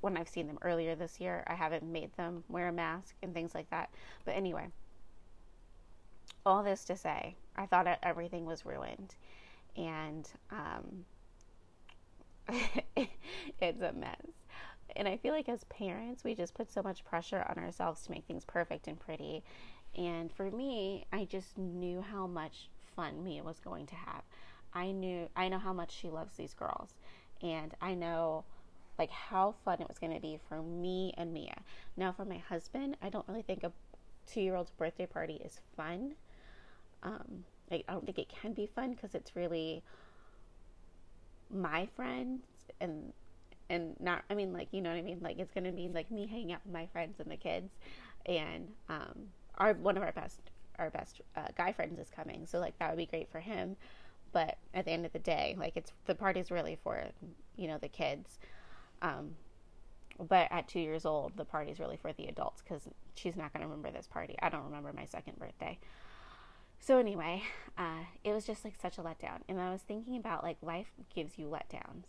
when 0.00 0.16
I've 0.16 0.28
seen 0.28 0.46
them 0.46 0.58
earlier 0.62 0.94
this 0.94 1.20
year, 1.20 1.44
I 1.46 1.54
haven't 1.54 1.82
made 1.82 2.14
them 2.16 2.44
wear 2.48 2.68
a 2.68 2.72
mask 2.72 3.14
and 3.22 3.34
things 3.34 3.54
like 3.54 3.70
that. 3.70 3.90
But 4.24 4.32
anyway, 4.32 4.68
all 6.44 6.62
this 6.62 6.84
to 6.84 6.96
say, 6.96 7.36
I 7.56 7.66
thought 7.66 7.86
everything 8.02 8.44
was 8.44 8.66
ruined. 8.66 9.14
And 9.76 10.28
um, 10.50 11.04
it's 13.60 13.82
a 13.82 13.92
mess. 13.92 14.16
And 14.94 15.08
I 15.08 15.16
feel 15.16 15.32
like 15.32 15.48
as 15.48 15.64
parents, 15.64 16.22
we 16.22 16.34
just 16.34 16.54
put 16.54 16.70
so 16.70 16.82
much 16.82 17.04
pressure 17.04 17.46
on 17.48 17.62
ourselves 17.62 18.02
to 18.02 18.10
make 18.10 18.24
things 18.24 18.44
perfect 18.44 18.86
and 18.88 18.98
pretty. 18.98 19.42
And 19.96 20.30
for 20.32 20.50
me, 20.50 21.06
I 21.12 21.24
just 21.24 21.56
knew 21.56 22.00
how 22.00 22.26
much 22.26 22.68
fun 22.94 23.24
Mia 23.24 23.42
was 23.42 23.58
going 23.58 23.86
to 23.86 23.94
have. 23.94 24.22
I 24.74 24.90
knew 24.90 25.28
I 25.36 25.48
know 25.48 25.58
how 25.58 25.72
much 25.72 25.92
she 25.92 26.08
loves 26.08 26.36
these 26.36 26.54
girls. 26.54 26.94
And 27.42 27.74
I 27.80 27.94
know 27.94 28.44
like 29.02 29.10
how 29.10 29.52
fun 29.64 29.80
it 29.80 29.88
was 29.88 29.98
going 29.98 30.14
to 30.14 30.20
be 30.20 30.38
for 30.48 30.62
me 30.62 31.12
and 31.16 31.34
Mia. 31.34 31.56
Now, 31.96 32.12
for 32.12 32.24
my 32.24 32.38
husband, 32.38 32.96
I 33.02 33.08
don't 33.08 33.26
really 33.26 33.42
think 33.42 33.64
a 33.64 33.72
two 34.28 34.40
year 34.40 34.54
old's 34.54 34.70
birthday 34.70 35.06
party 35.06 35.40
is 35.44 35.58
fun. 35.76 36.14
Um, 37.02 37.42
I, 37.72 37.82
I 37.88 37.94
don't 37.94 38.06
think 38.06 38.20
it 38.20 38.28
can 38.28 38.52
be 38.52 38.64
fun 38.64 38.92
because 38.92 39.16
it's 39.16 39.34
really 39.34 39.82
my 41.52 41.88
friends 41.96 42.44
and 42.80 43.12
and 43.68 43.96
not 43.98 44.22
I 44.30 44.34
mean 44.34 44.52
like 44.52 44.68
you 44.70 44.80
know 44.80 44.90
what 44.90 44.98
I 44.98 45.02
mean 45.02 45.18
like 45.20 45.40
it's 45.40 45.52
gonna 45.52 45.72
be 45.72 45.88
like 45.88 46.08
me 46.12 46.28
hanging 46.28 46.52
out 46.52 46.60
with 46.64 46.72
my 46.72 46.86
friends 46.86 47.18
and 47.18 47.30
the 47.30 47.36
kids 47.36 47.72
and 48.26 48.68
um 48.88 49.28
our 49.58 49.74
one 49.74 49.96
of 49.96 50.04
our 50.04 50.12
best 50.12 50.40
our 50.78 50.90
best 50.90 51.20
uh, 51.36 51.48
guy 51.58 51.72
friends 51.72 51.98
is 51.98 52.08
coming 52.08 52.46
so 52.46 52.58
like 52.60 52.78
that 52.78 52.88
would 52.88 52.96
be 52.96 53.06
great 53.06 53.30
for 53.30 53.40
him 53.40 53.76
but 54.32 54.56
at 54.72 54.86
the 54.86 54.92
end 54.92 55.04
of 55.04 55.12
the 55.12 55.18
day 55.18 55.54
like 55.58 55.76
it's 55.76 55.92
the 56.06 56.14
party's 56.14 56.50
really 56.50 56.78
for 56.82 57.04
you 57.56 57.68
know 57.68 57.76
the 57.76 57.88
kids 57.88 58.38
um, 59.02 59.36
but 60.28 60.48
at 60.50 60.68
two 60.68 60.80
years 60.80 61.04
old, 61.04 61.32
the 61.36 61.44
party's 61.44 61.78
really 61.78 61.96
for 61.96 62.12
the 62.12 62.26
adults 62.26 62.62
because 62.62 62.88
she's 63.14 63.36
not 63.36 63.52
going 63.52 63.62
to 63.62 63.66
remember 63.66 63.90
this 63.90 64.06
party. 64.06 64.36
I 64.40 64.48
don't 64.48 64.64
remember 64.64 64.92
my 64.92 65.04
second 65.04 65.38
birthday. 65.38 65.78
So 66.78 66.98
anyway, 66.98 67.42
uh, 67.78 68.04
it 68.24 68.32
was 68.32 68.46
just 68.46 68.64
like 68.64 68.74
such 68.80 68.98
a 68.98 69.02
letdown. 69.02 69.40
And 69.48 69.60
I 69.60 69.70
was 69.70 69.82
thinking 69.82 70.16
about 70.16 70.42
like 70.42 70.56
life 70.62 70.92
gives 71.14 71.38
you 71.38 71.46
letdowns, 71.46 72.04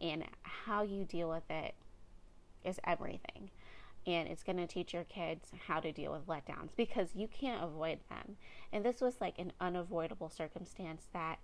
and 0.00 0.24
how 0.42 0.82
you 0.82 1.04
deal 1.04 1.28
with 1.28 1.48
it 1.50 1.74
is 2.64 2.80
everything. 2.84 3.50
And 4.06 4.28
it's 4.28 4.42
going 4.42 4.56
to 4.56 4.66
teach 4.66 4.94
your 4.94 5.04
kids 5.04 5.50
how 5.66 5.80
to 5.80 5.92
deal 5.92 6.12
with 6.12 6.26
letdowns 6.26 6.70
because 6.76 7.10
you 7.14 7.28
can't 7.28 7.62
avoid 7.62 7.98
them. 8.08 8.36
And 8.72 8.84
this 8.84 9.00
was 9.00 9.20
like 9.20 9.38
an 9.38 9.52
unavoidable 9.60 10.30
circumstance 10.30 11.08
that 11.12 11.38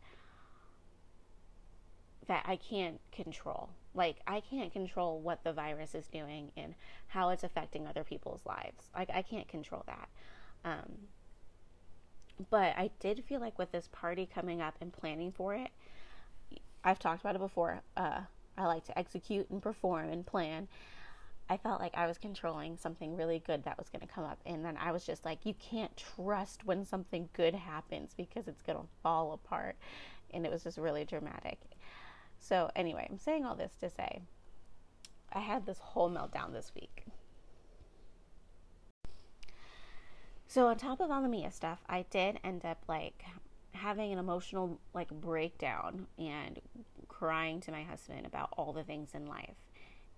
that 2.27 2.45
I 2.47 2.57
can't 2.57 3.01
control. 3.13 3.71
Like, 3.95 4.17
I 4.27 4.41
can't 4.41 4.73
control 4.73 5.21
what 5.21 5.45
the 5.45 5.53
virus 5.53 5.95
is 5.95 6.07
doing 6.09 6.51
and 6.57 6.75
how 7.07 7.31
it's 7.31 7.45
affecting 7.45 7.87
other 7.87 8.05
people's 8.05 8.45
lives. 8.45 8.91
Like, 8.95 9.11
I 9.11 9.23
can't 9.23 9.49
control 9.49 9.85
that. 9.87 10.09
Um, 10.65 10.91
but 12.51 12.75
I 12.77 12.91
did 12.99 13.25
feel 13.25 13.41
like 13.41 13.59
with 13.59 13.71
this 13.71 13.89
party 13.93 14.29
coming 14.33 14.61
up 14.61 14.75
and 14.81 14.93
planning 14.93 15.31
for 15.33 15.55
it, 15.55 15.71
I've 16.83 16.99
talked 16.99 17.21
about 17.21 17.37
it 17.37 17.41
before. 17.41 17.81
Uh, 17.97 18.21
I 18.57 18.67
like 18.67 18.85
to 18.85 18.99
execute 18.99 19.49
and 19.51 19.63
perform 19.63 20.11
and 20.11 20.27
plan. 20.27 20.69
I 21.49 21.57
felt 21.59 21.81
like 21.81 21.95
I 21.95 22.07
was 22.07 22.19
controlling 22.19 22.77
something 22.77 23.17
really 23.17 23.39
good 23.39 23.65
that 23.65 23.79
was 23.79 23.89
going 23.91 24.01
to 24.01 24.13
come 24.13 24.25
up. 24.25 24.39
And 24.47 24.65
then 24.65 24.77
I 24.79 24.93
was 24.93 25.05
just 25.05 25.25
like, 25.25 25.41
you 25.45 25.55
can't 25.55 25.95
trust 25.97 26.65
when 26.65 26.85
something 26.85 27.29
good 27.35 27.55
happens 27.55 28.13
because 28.17 28.49
it's 28.49 28.63
going 28.63 28.79
to 28.79 28.85
fall 29.03 29.33
apart. 29.33 29.77
And 30.33 30.47
it 30.47 30.51
was 30.51 30.65
just 30.65 30.79
really 30.79 31.05
dramatic. 31.05 31.59
So, 32.45 32.71
anyway, 32.77 33.09
I'm 33.11 33.19
saying 33.19 33.47
all 33.47 33.55
this 33.55 33.73
to 33.81 33.89
say 33.89 34.21
I 35.33 35.39
had 35.39 35.65
this 35.65 35.79
whole 35.79 36.11
meltdown 36.11 36.53
this 36.53 36.73
week. 36.75 37.07
So, 40.47 40.67
on 40.67 40.77
top 40.77 41.01
of 41.01 41.11
all 41.11 41.23
the 41.23 41.29
Mia 41.29 41.51
stuff, 41.51 41.79
I 41.89 42.05
did 42.11 42.39
end 42.45 42.67
up 42.67 42.83
like 42.87 43.25
having 43.73 44.13
an 44.13 44.19
emotional 44.19 44.79
like 44.93 45.09
breakdown 45.09 46.07
and 46.19 46.61
crying 47.09 47.61
to 47.63 47.73
my 47.73 47.83
husband 47.83 48.27
about 48.27 48.51
all 48.59 48.75
the 48.75 48.85
things 48.85 49.15
in 49.15 49.25
life. 49.25 49.57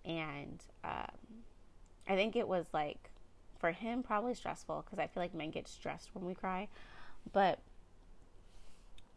And 0.04 0.60
um, 0.82 1.44
I 2.08 2.16
think 2.16 2.34
it 2.34 2.48
was 2.48 2.66
like 2.72 3.12
for 3.60 3.70
him 3.70 4.02
probably 4.02 4.34
stressful 4.34 4.84
because 4.84 4.98
I 4.98 5.06
feel 5.06 5.22
like 5.22 5.32
men 5.32 5.52
get 5.52 5.68
stressed 5.68 6.10
when 6.12 6.24
we 6.24 6.34
cry, 6.34 6.66
but 7.32 7.60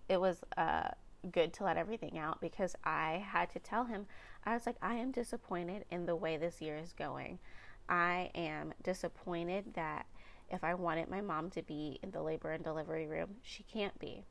it 0.08 0.22
was 0.22 0.44
uh, 0.56 0.90
good 1.32 1.54
to 1.54 1.64
let 1.64 1.78
everything 1.78 2.18
out 2.18 2.42
because 2.42 2.76
I 2.84 3.24
had 3.32 3.50
to 3.52 3.60
tell 3.60 3.86
him, 3.86 4.06
I 4.46 4.54
was 4.54 4.66
like, 4.66 4.78
I 4.82 4.96
am 4.96 5.12
disappointed 5.12 5.86
in 5.92 6.06
the 6.06 6.16
way 6.16 6.38
this 6.38 6.62
year 6.62 6.78
is 6.78 6.94
going. 6.94 7.40
I 7.88 8.32
am 8.36 8.74
disappointed 8.84 9.74
that 9.74 10.06
if 10.50 10.64
I 10.64 10.74
wanted 10.74 11.10
my 11.10 11.22
mom 11.22 11.50
to 11.52 11.62
be 11.62 12.00
in 12.02 12.12
the 12.12 12.22
labor 12.22 12.52
and 12.52 12.64
delivery 12.64 13.08
room, 13.08 13.36
she 13.42 13.64
can't 13.64 13.98
be. 14.00 14.26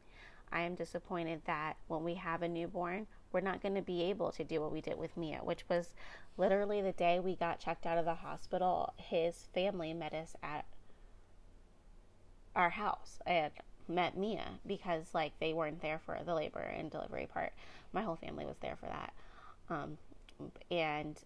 I 0.50 0.62
am 0.62 0.74
disappointed 0.74 1.42
that 1.46 1.76
when 1.88 2.04
we 2.04 2.14
have 2.14 2.42
a 2.42 2.48
newborn, 2.48 3.06
we're 3.32 3.40
not 3.40 3.62
going 3.62 3.74
to 3.74 3.82
be 3.82 4.04
able 4.04 4.32
to 4.32 4.44
do 4.44 4.60
what 4.60 4.72
we 4.72 4.80
did 4.80 4.98
with 4.98 5.16
Mia, 5.16 5.40
which 5.42 5.68
was 5.68 5.92
literally 6.36 6.80
the 6.80 6.92
day 6.92 7.20
we 7.20 7.36
got 7.36 7.60
checked 7.60 7.84
out 7.84 7.98
of 7.98 8.06
the 8.06 8.14
hospital. 8.14 8.94
His 8.96 9.48
family 9.52 9.92
met 9.92 10.14
us 10.14 10.34
at 10.42 10.64
our 12.56 12.70
house, 12.70 13.18
and 13.26 13.52
met 13.88 14.16
Mia 14.16 14.44
because 14.66 15.06
like 15.14 15.32
they 15.40 15.52
weren't 15.52 15.82
there 15.82 16.00
for 16.04 16.18
the 16.24 16.34
labor 16.34 16.60
and 16.60 16.90
delivery 16.90 17.28
part. 17.32 17.52
My 17.92 18.02
whole 18.02 18.16
family 18.16 18.44
was 18.44 18.56
there 18.60 18.76
for 18.76 18.86
that. 18.86 19.12
Um, 19.70 19.98
and 20.70 21.18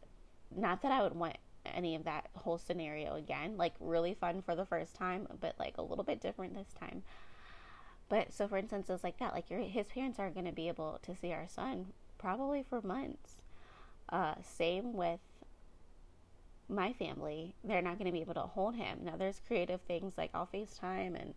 not 0.54 0.82
that 0.82 0.92
I 0.92 1.02
would 1.02 1.14
want 1.14 1.36
any 1.64 1.94
of 1.94 2.04
that 2.04 2.28
whole 2.34 2.58
scenario 2.58 3.14
again. 3.14 3.56
Like 3.56 3.74
really 3.80 4.14
fun 4.14 4.42
for 4.42 4.54
the 4.54 4.66
first 4.66 4.94
time, 4.94 5.26
but 5.40 5.54
like 5.58 5.78
a 5.78 5.82
little 5.82 6.04
bit 6.04 6.20
different 6.20 6.54
this 6.54 6.74
time. 6.78 7.02
But 8.08 8.32
so 8.32 8.48
for 8.48 8.58
instance, 8.58 8.90
it's 8.90 9.04
like 9.04 9.18
that. 9.18 9.32
Like 9.32 9.50
your 9.50 9.60
his 9.60 9.86
parents 9.86 10.18
aren't 10.18 10.34
going 10.34 10.46
to 10.46 10.52
be 10.52 10.68
able 10.68 10.98
to 11.02 11.16
see 11.16 11.32
our 11.32 11.48
son 11.48 11.86
probably 12.18 12.64
for 12.68 12.80
months. 12.82 13.36
Uh, 14.08 14.34
same 14.42 14.92
with 14.92 15.20
my 16.68 16.92
family. 16.92 17.54
They're 17.64 17.82
not 17.82 17.98
going 17.98 18.06
to 18.06 18.12
be 18.12 18.20
able 18.20 18.34
to 18.34 18.40
hold 18.40 18.76
him. 18.76 18.98
Now 19.04 19.16
there's 19.16 19.40
creative 19.46 19.80
things 19.82 20.14
like 20.18 20.30
I'll 20.34 20.48
FaceTime 20.52 21.20
and 21.20 21.34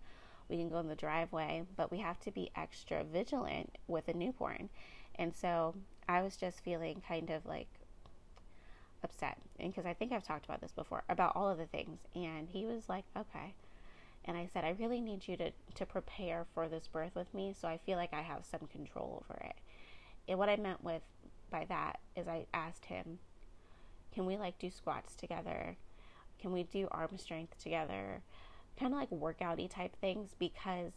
we 0.49 0.58
can 0.58 0.69
go 0.69 0.79
in 0.79 0.88
the 0.88 0.95
driveway, 0.95 1.63
but 1.75 1.91
we 1.91 1.99
have 1.99 2.19
to 2.21 2.31
be 2.31 2.51
extra 2.55 3.03
vigilant 3.03 3.77
with 3.88 4.08
a 4.08 4.13
newborn. 4.13 4.69
And 5.15 5.36
so 5.36 5.75
I 6.08 6.21
was 6.21 6.36
just 6.36 6.60
feeling 6.62 7.01
kind 7.08 7.29
of 7.29 7.45
like 7.45 7.67
upset 9.03 9.38
And 9.60 9.71
because 9.71 9.86
I 9.86 9.93
think 9.93 10.12
I've 10.12 10.23
talked 10.23 10.45
about 10.45 10.62
this 10.62 10.71
before 10.71 11.03
about 11.08 11.36
all 11.36 11.49
of 11.49 11.58
the 11.58 11.67
things 11.67 11.99
and 12.15 12.49
he 12.49 12.65
was 12.65 12.89
like, 12.89 13.05
"Okay." 13.15 13.53
And 14.25 14.36
I 14.36 14.47
said, 14.47 14.65
"I 14.65 14.71
really 14.71 14.99
need 15.01 15.27
you 15.27 15.38
to 15.38 15.51
to 15.75 15.86
prepare 15.86 16.45
for 16.53 16.67
this 16.67 16.88
birth 16.88 17.15
with 17.15 17.34
me 17.34 17.53
so 17.53 17.67
I 17.67 17.77
feel 17.77 17.97
like 17.97 18.13
I 18.13 18.21
have 18.21 18.45
some 18.45 18.67
control 18.67 19.23
over 19.23 19.39
it." 19.39 19.55
And 20.27 20.39
what 20.39 20.49
I 20.49 20.55
meant 20.58 20.84
with 20.84 21.03
by 21.49 21.65
that 21.65 21.99
is 22.15 22.27
I 22.27 22.47
asked 22.53 22.86
him, 22.86 23.19
"Can 24.12 24.25
we 24.25 24.38
like 24.38 24.58
do 24.58 24.69
squats 24.71 25.15
together? 25.15 25.77
Can 26.39 26.51
we 26.51 26.63
do 26.63 26.88
arm 26.91 27.17
strength 27.17 27.58
together?" 27.60 28.23
Kind 28.79 28.93
of 28.93 28.99
like 28.99 29.09
workouty 29.09 29.69
type 29.69 29.95
things 29.99 30.35
because 30.38 30.91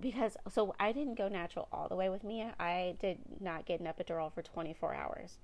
because 0.00 0.36
so 0.50 0.74
I 0.78 0.92
didn't 0.92 1.14
go 1.14 1.28
natural 1.28 1.68
all 1.72 1.88
the 1.88 1.96
way 1.96 2.10
with 2.10 2.22
Mia. 2.22 2.54
I 2.60 2.96
did 3.00 3.18
not 3.40 3.64
get 3.64 3.80
an 3.80 3.86
epidural 3.86 4.32
for 4.32 4.42
24 4.42 4.94
hours 4.94 5.38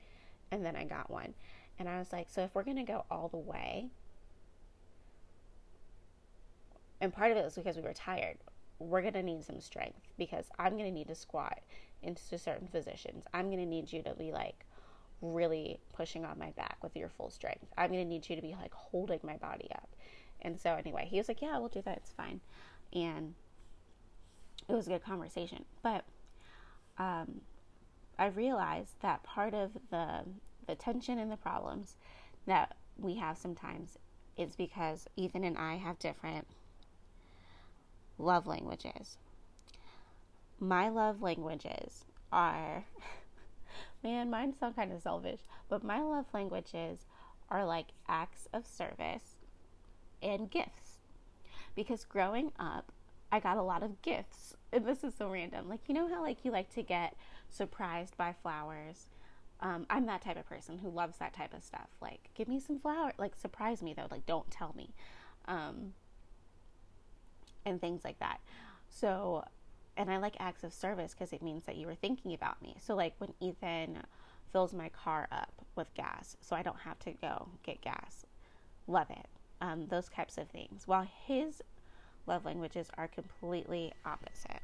and 0.51 0.65
then 0.65 0.77
I 0.77 0.85
got 0.85 1.11
one. 1.11 1.35
And 1.79 1.89
I 1.89 1.99
was 1.99 2.13
like, 2.13 2.29
so 2.31 2.43
if 2.43 2.55
we're 2.55 2.63
going 2.63 2.77
to 2.77 2.83
go 2.85 3.05
all 3.11 3.29
the 3.29 3.39
way, 3.39 3.89
and 7.01 7.13
part 7.13 7.33
of 7.33 7.39
it 7.39 7.45
was 7.45 7.55
because 7.55 7.77
we 7.77 7.83
were 7.83 7.95
tired, 7.95 8.37
we're 8.79 9.01
going 9.01 9.15
to 9.15 9.23
need 9.23 9.43
some 9.43 9.61
strength 9.61 9.99
because 10.19 10.47
I'm 10.59 10.73
going 10.73 10.85
to 10.85 10.93
need 10.93 11.09
to 11.09 11.15
squat 11.15 11.61
into 12.03 12.39
certain 12.39 12.69
positions. 12.69 13.25
I'm 13.33 13.47
going 13.47 13.59
to 13.59 13.67
need 13.67 13.93
you 13.93 14.03
to 14.03 14.15
be 14.15 14.31
like 14.31 14.67
really 15.23 15.79
pushing 15.95 16.25
on 16.25 16.39
my 16.39 16.51
back 16.51 16.77
with 16.83 16.95
your 16.97 17.09
full 17.09 17.31
strength. 17.31 17.65
I'm 17.79 17.91
going 17.91 18.05
to 18.05 18.09
need 18.09 18.29
you 18.29 18.37
to 18.37 18.43
be 18.43 18.55
like 18.61 18.75
holding 18.75 19.21
my 19.23 19.37
body 19.37 19.69
up. 19.75 19.89
And 20.43 20.61
so, 20.61 20.75
anyway, 20.75 21.07
he 21.09 21.17
was 21.19 21.29
like, 21.29 21.41
Yeah, 21.41 21.59
we'll 21.59 21.69
do 21.69 21.83
that. 21.83 21.99
It's 21.99 22.13
fine. 22.13 22.41
And 22.93 23.35
it 24.69 24.75
was 24.75 24.87
a 24.87 24.91
good 24.91 25.05
conversation. 25.05 25.65
But 25.83 26.05
um, 26.99 27.41
I 28.19 28.27
realized 28.27 29.01
that 29.01 29.23
part 29.23 29.55
of 29.55 29.71
the 29.91 30.25
the 30.67 30.75
tension 30.77 31.19
and 31.19 31.31
the 31.31 31.37
problems 31.37 31.97
that 32.47 32.77
we 32.97 33.17
have 33.17 33.37
sometimes 33.37 33.99
is 34.37 34.55
because 34.55 35.09
Ethan 35.17 35.45
and 35.45 35.59
I 35.59 35.77
have 35.77 35.99
different 35.99 36.47
love 38.19 38.47
languages. 38.47 39.19
My 40.61 40.89
love 40.89 41.21
languages 41.21 42.05
are 42.33 42.85
man, 44.03 44.31
mine 44.31 44.55
sound 44.59 44.77
kind 44.77 44.93
of 44.93 45.03
selfish, 45.03 45.41
but 45.69 45.85
my 45.85 46.01
love 46.01 46.27
languages 46.33 47.07
are 47.49 47.65
like 47.65 47.89
acts 48.09 48.49
of 48.53 48.67
service 48.67 49.37
and 50.23 50.51
gifts. 50.51 50.99
Because 51.75 52.05
growing 52.05 52.53
up, 52.59 52.93
I 53.31 53.41
got 53.41 53.57
a 53.57 53.63
lot 53.63 53.83
of 53.83 54.03
gifts. 54.03 54.55
And 54.73 54.87
this 54.87 55.05
is 55.05 55.15
so 55.15 55.29
random. 55.29 55.69
Like, 55.69 55.81
you 55.87 55.95
know 55.95 56.09
how 56.09 56.23
like 56.23 56.45
you 56.45 56.51
like 56.51 56.73
to 56.75 56.83
get 56.83 57.15
surprised 57.49 58.17
by 58.17 58.35
flowers? 58.43 59.07
Um, 59.61 59.87
I'm 59.89 60.07
that 60.07 60.23
type 60.23 60.39
of 60.39 60.49
person 60.49 60.79
who 60.79 60.91
loves 60.91 61.19
that 61.19 61.35
type 61.35 61.55
of 61.55 61.63
stuff. 61.63 61.89
Like, 62.01 62.31
give 62.35 62.49
me 62.49 62.59
some 62.59 62.79
flower. 62.79 63.13
Like, 63.19 63.37
surprise 63.37 63.83
me 63.83 63.95
though. 63.95 64.09
Like, 64.11 64.27
don't 64.27 64.51
tell 64.51 64.75
me. 64.77 64.95
Um, 65.47 65.95
and 67.65 67.81
things 67.81 68.03
like 68.05 68.19
that. 68.19 68.41
So, 68.89 69.45
and 69.97 70.11
I 70.11 70.19
like 70.19 70.37
acts 70.39 70.65
of 70.65 70.73
service 70.73 71.13
because 71.13 71.33
it 71.33 71.43
means 71.43 71.65
that 71.65 71.77
you 71.77 71.87
were 71.87 71.95
thinking 71.95 72.35
about 72.35 72.61
me. 72.63 72.77
So, 72.81 72.95
like 72.95 73.15
when 73.19 73.35
Ethan 73.41 74.03
fills 74.53 74.75
my 74.75 74.89
car 74.91 75.29
up 75.31 75.53
with 75.77 75.93
gas, 75.95 76.37
so 76.41 76.57
I 76.57 76.63
don't 76.63 76.81
have 76.81 76.99
to 77.01 77.13
go 77.13 77.49
get 77.63 77.81
gas. 77.81 78.25
Love 78.87 79.11
it. 79.11 79.27
Um, 79.61 79.87
those 79.89 80.09
types 80.09 80.39
of 80.39 80.49
things. 80.49 80.87
While 80.87 81.07
his 81.27 81.63
love 82.27 82.45
languages 82.45 82.89
are 82.97 83.09
completely 83.09 83.93
opposite. 84.05 84.61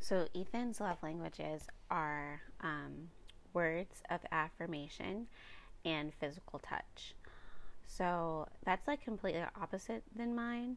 So, 0.00 0.26
Ethan's 0.34 0.80
love 0.80 0.98
languages 1.02 1.62
are 1.90 2.40
um, 2.60 3.10
words 3.52 4.02
of 4.10 4.20
affirmation 4.32 5.26
and 5.84 6.12
physical 6.14 6.58
touch. 6.58 7.14
So, 7.86 8.48
that's 8.64 8.88
like 8.88 9.02
completely 9.04 9.44
opposite 9.60 10.02
than 10.14 10.34
mine. 10.34 10.76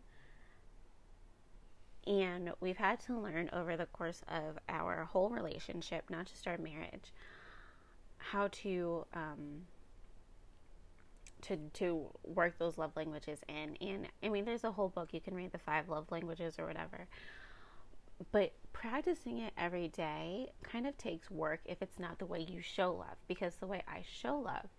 And 2.06 2.52
we've 2.60 2.78
had 2.78 3.00
to 3.02 3.18
learn 3.18 3.50
over 3.54 3.78
the 3.78 3.86
course 3.86 4.22
of 4.28 4.58
our 4.68 5.06
whole 5.06 5.30
relationship, 5.30 6.10
not 6.10 6.26
just 6.26 6.48
our 6.48 6.58
marriage, 6.58 7.14
how 8.18 8.50
to 8.52 9.06
um, 9.14 9.62
to 11.44 11.58
to 11.74 12.10
work 12.24 12.58
those 12.58 12.78
love 12.78 12.92
languages 12.96 13.40
in. 13.48 13.78
And 13.80 14.08
I 14.22 14.30
mean, 14.30 14.46
there's 14.46 14.64
a 14.64 14.72
whole 14.72 14.90
book 14.90 15.14
you 15.14 15.22
can 15.22 15.34
read, 15.34 15.52
the 15.52 15.58
five 15.58 15.88
love 15.88 16.12
languages 16.12 16.56
or 16.60 16.66
whatever. 16.66 17.08
But 18.32 18.54
practicing 18.74 19.40
it 19.40 19.54
every 19.58 19.88
day 19.88 20.52
kind 20.64 20.88
of 20.88 20.98
takes 20.98 21.30
work 21.32 21.62
if 21.66 21.82
it's 21.82 22.00
not 22.00 22.20
the 22.20 22.26
way 22.26 22.40
you 22.40 22.62
show 22.62 22.94
love, 22.94 23.18
because 23.28 23.56
the 23.56 23.68
way 23.68 23.82
I 23.88 24.04
show 24.06 24.38
love 24.38 24.70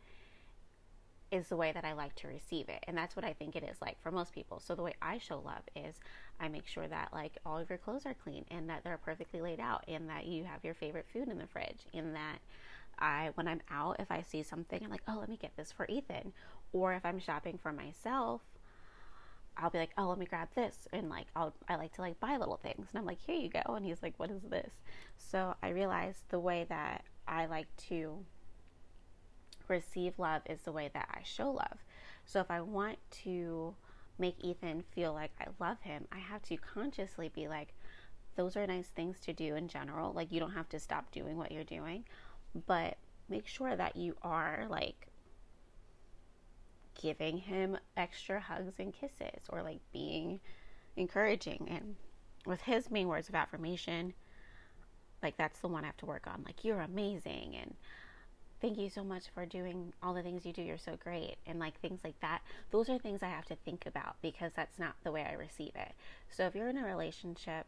is 1.31 1.49
the 1.49 1.57
way 1.57 1.73
that 1.73 1.85
I 1.85 1.93
like 1.95 2.15
to 2.17 2.29
receive 2.29 2.69
it. 2.69 2.85
And 2.87 2.97
that's 2.97 3.17
what 3.17 3.25
I 3.25 3.33
think 3.33 3.57
it 3.57 3.65
is 3.65 3.81
like 3.81 4.01
for 4.01 4.11
most 4.11 4.33
people. 4.33 4.61
So 4.61 4.75
the 4.75 4.83
way 4.83 4.95
I 5.03 5.19
show 5.19 5.41
love 5.41 5.63
is 5.75 5.97
I 6.41 6.49
make 6.49 6.67
sure 6.67 6.87
that 6.87 7.11
like 7.13 7.39
all 7.47 7.59
of 7.59 7.69
your 7.69 7.79
clothes 7.79 8.07
are 8.07 8.15
clean 8.15 8.45
and 8.51 8.69
that 8.69 8.85
they're 8.85 8.99
perfectly 8.99 9.41
laid 9.41 9.61
out 9.61 9.85
and 9.89 10.09
that 10.09 10.27
you 10.27 10.45
have 10.45 10.65
your 10.65 10.75
favorite 10.75 11.07
food 11.13 11.29
in 11.29 11.39
the 11.39 11.47
fridge 11.47 11.87
and 11.93 12.15
that 12.15 12.39
I 12.99 13.31
when 13.35 13.49
I'm 13.49 13.61
out 13.71 13.97
if 13.99 14.11
I 14.11 14.23
see 14.23 14.43
something 14.43 14.81
I'm 14.83 14.91
like, 14.91 15.03
"Oh, 15.09 15.19
let 15.19 15.29
me 15.29 15.37
get 15.37 15.57
this 15.57 15.73
for 15.73 15.87
Ethan." 15.89 16.33
Or 16.73 16.93
if 16.95 17.05
I'm 17.05 17.19
shopping 17.19 17.59
for 17.63 17.73
myself, 17.73 18.43
I'll 19.57 19.71
be 19.71 19.79
like, 19.79 19.93
"Oh, 19.97 20.09
let 20.09 20.19
me 20.19 20.27
grab 20.27 20.49
this." 20.55 20.89
And 20.93 21.09
like 21.09 21.27
I'll 21.37 21.55
I 21.69 21.77
like 21.77 21.93
to 21.95 22.03
like 22.03 22.21
buy 22.21 22.37
little 22.37 22.57
things. 22.57 22.89
And 22.91 22.99
I'm 22.99 23.07
like, 23.07 23.21
"Here 23.21 23.37
you 23.37 23.49
go." 23.49 23.63
And 23.75 23.85
he's 23.85 24.03
like, 24.03 24.15
"What 24.19 24.31
is 24.31 24.43
this?" 24.43 24.73
So 25.17 25.55
I 25.63 25.71
realized 25.71 26.29
the 26.29 26.41
way 26.41 26.67
that 26.69 27.05
I 27.27 27.47
like 27.47 27.75
to 27.89 28.25
receive 29.69 30.19
love 30.19 30.43
is 30.47 30.63
the 30.63 30.73
way 30.73 30.91
that 30.93 31.09
I 31.13 31.23
show 31.25 31.51
love. 31.51 31.79
So 32.27 32.41
if 32.41 32.51
I 32.51 32.61
want 32.61 32.99
to 33.25 33.75
make 34.19 34.37
Ethan 34.43 34.85
feel 34.95 35.13
like 35.13 35.33
I 35.41 35.47
love 35.59 35.81
him, 35.81 36.07
I 36.13 36.19
have 36.19 36.43
to 36.43 36.57
consciously 36.57 37.31
be 37.35 37.49
like, 37.49 37.75
those 38.37 38.57
are 38.57 38.67
nice 38.67 38.89
things 38.89 39.21
to 39.21 39.33
do 39.33 39.55
in 39.55 39.69
general. 39.69 40.13
Like, 40.13 40.33
you 40.33 40.41
don't 40.41 40.53
have 40.53 40.69
to 40.71 40.81
stop 40.81 41.11
doing 41.13 41.37
what 41.37 41.53
you're 41.53 41.65
doing, 41.65 42.05
but 42.67 42.97
make 43.29 43.47
sure 43.47 43.75
that 43.75 43.97
you 43.97 44.17
are 44.23 44.67
like 44.69 45.09
giving 47.01 47.39
him 47.39 47.77
extra 47.97 48.41
hugs 48.41 48.75
and 48.79 48.93
kisses 48.93 49.43
or 49.49 49.63
like 49.63 49.81
being 49.93 50.41
encouraging. 50.97 51.69
And 51.71 51.97
with 52.47 52.63
his 52.63 52.91
main 52.91 53.09
words 53.09 53.29
of 53.29 53.35
affirmation, 53.35 54.15
like, 55.23 55.37
that's 55.37 55.61
the 55.61 55.69
one 55.69 55.85
I 55.85 55.87
have 55.87 55.97
to 55.99 56.07
work 56.07 56.27
on. 56.27 56.43
Like, 56.45 56.65
you're 56.65 56.81
amazing. 56.81 57.57
And, 57.61 57.75
thank 58.61 58.79
you 58.79 58.89
so 58.89 59.05
much 59.05 59.25
for 59.35 59.47
doing 59.47 59.93
all 60.03 60.15
the 60.15 60.23
things 60.23 60.45
you 60.45 60.53
do. 60.53 60.63
You're 60.63 60.79
so 60.79 60.97
great. 61.03 61.37
And 61.47 61.59
like 61.59 61.81
things 61.81 62.01
like 62.05 62.19
that. 62.21 62.43
Those 62.71 62.89
are 62.89 62.99
things 62.99 63.23
I 63.23 63.29
have 63.29 63.47
to 63.47 63.57
think 63.57 63.87
about 63.87 64.17
because 64.23 64.53
that's 64.55 64.79
not 64.79 64.95
the 65.03 65.13
way 65.13 65.27
I 65.29 65.35
receive 65.35 65.73
it. 65.75 65.93
So 66.31 66.47
if 66.47 66.55
you're 66.55 66.69
in 66.69 66.79
a 66.79 66.85
relationship 66.85 67.67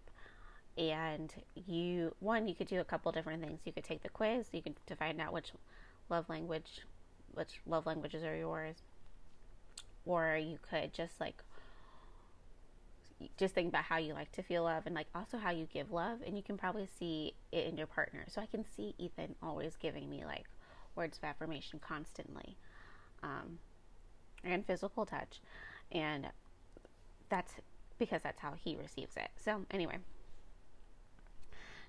and 0.79 1.33
you, 1.55 2.15
one, 2.21 2.49
you 2.49 2.55
could 2.55 2.69
do 2.69 2.81
a 2.81 2.85
couple 2.85 3.13
different 3.13 3.43
things. 3.43 3.61
You 3.65 3.73
could 3.73 3.85
take 3.85 4.03
the 4.03 4.09
quiz, 4.09 4.47
you 4.53 4.63
could 4.63 4.75
to 4.87 4.97
find 4.97 5.21
out 5.21 5.33
which 5.33 5.53
love 6.09 6.29
language, 6.29 6.83
which 7.33 7.61
love 7.67 7.87
languages 7.87 8.25
are 8.25 8.37
yours. 8.37 8.77
Or 10.05 10.37
you 10.37 10.59
could 10.71 10.93
just 10.93 11.21
like 11.21 11.43
just 13.37 13.55
think 13.55 13.69
about 13.69 13.85
how 13.85 13.97
you 13.97 14.13
like 14.13 14.31
to 14.33 14.43
feel 14.43 14.65
love 14.65 14.85
and 14.87 14.95
like 14.95 15.07
also 15.15 15.39
how 15.39 15.51
you 15.51 15.67
give 15.73 15.91
love 15.91 16.19
and 16.27 16.37
you 16.37 16.43
can 16.43 16.57
probably 16.57 16.87
see 16.99 17.35
it 17.51 17.67
in 17.67 17.77
your 17.77 17.87
partner 17.87 18.25
so 18.29 18.41
i 18.41 18.47
can 18.47 18.65
see 18.77 18.95
ethan 18.99 19.35
always 19.43 19.75
giving 19.77 20.11
me 20.11 20.25
like 20.25 20.45
words 20.97 21.19
of 21.19 21.25
affirmation 21.25 21.79
constantly 21.79 22.57
um, 23.23 23.59
and 24.45 24.67
physical 24.67 25.07
touch. 25.07 25.41
And 25.93 26.29
that's 27.29 27.55
because 27.99 28.23
that's 28.23 28.41
how 28.41 28.53
he 28.53 28.77
receives 28.77 29.17
it. 29.17 29.29
So, 29.37 29.65
anyway, 29.71 29.99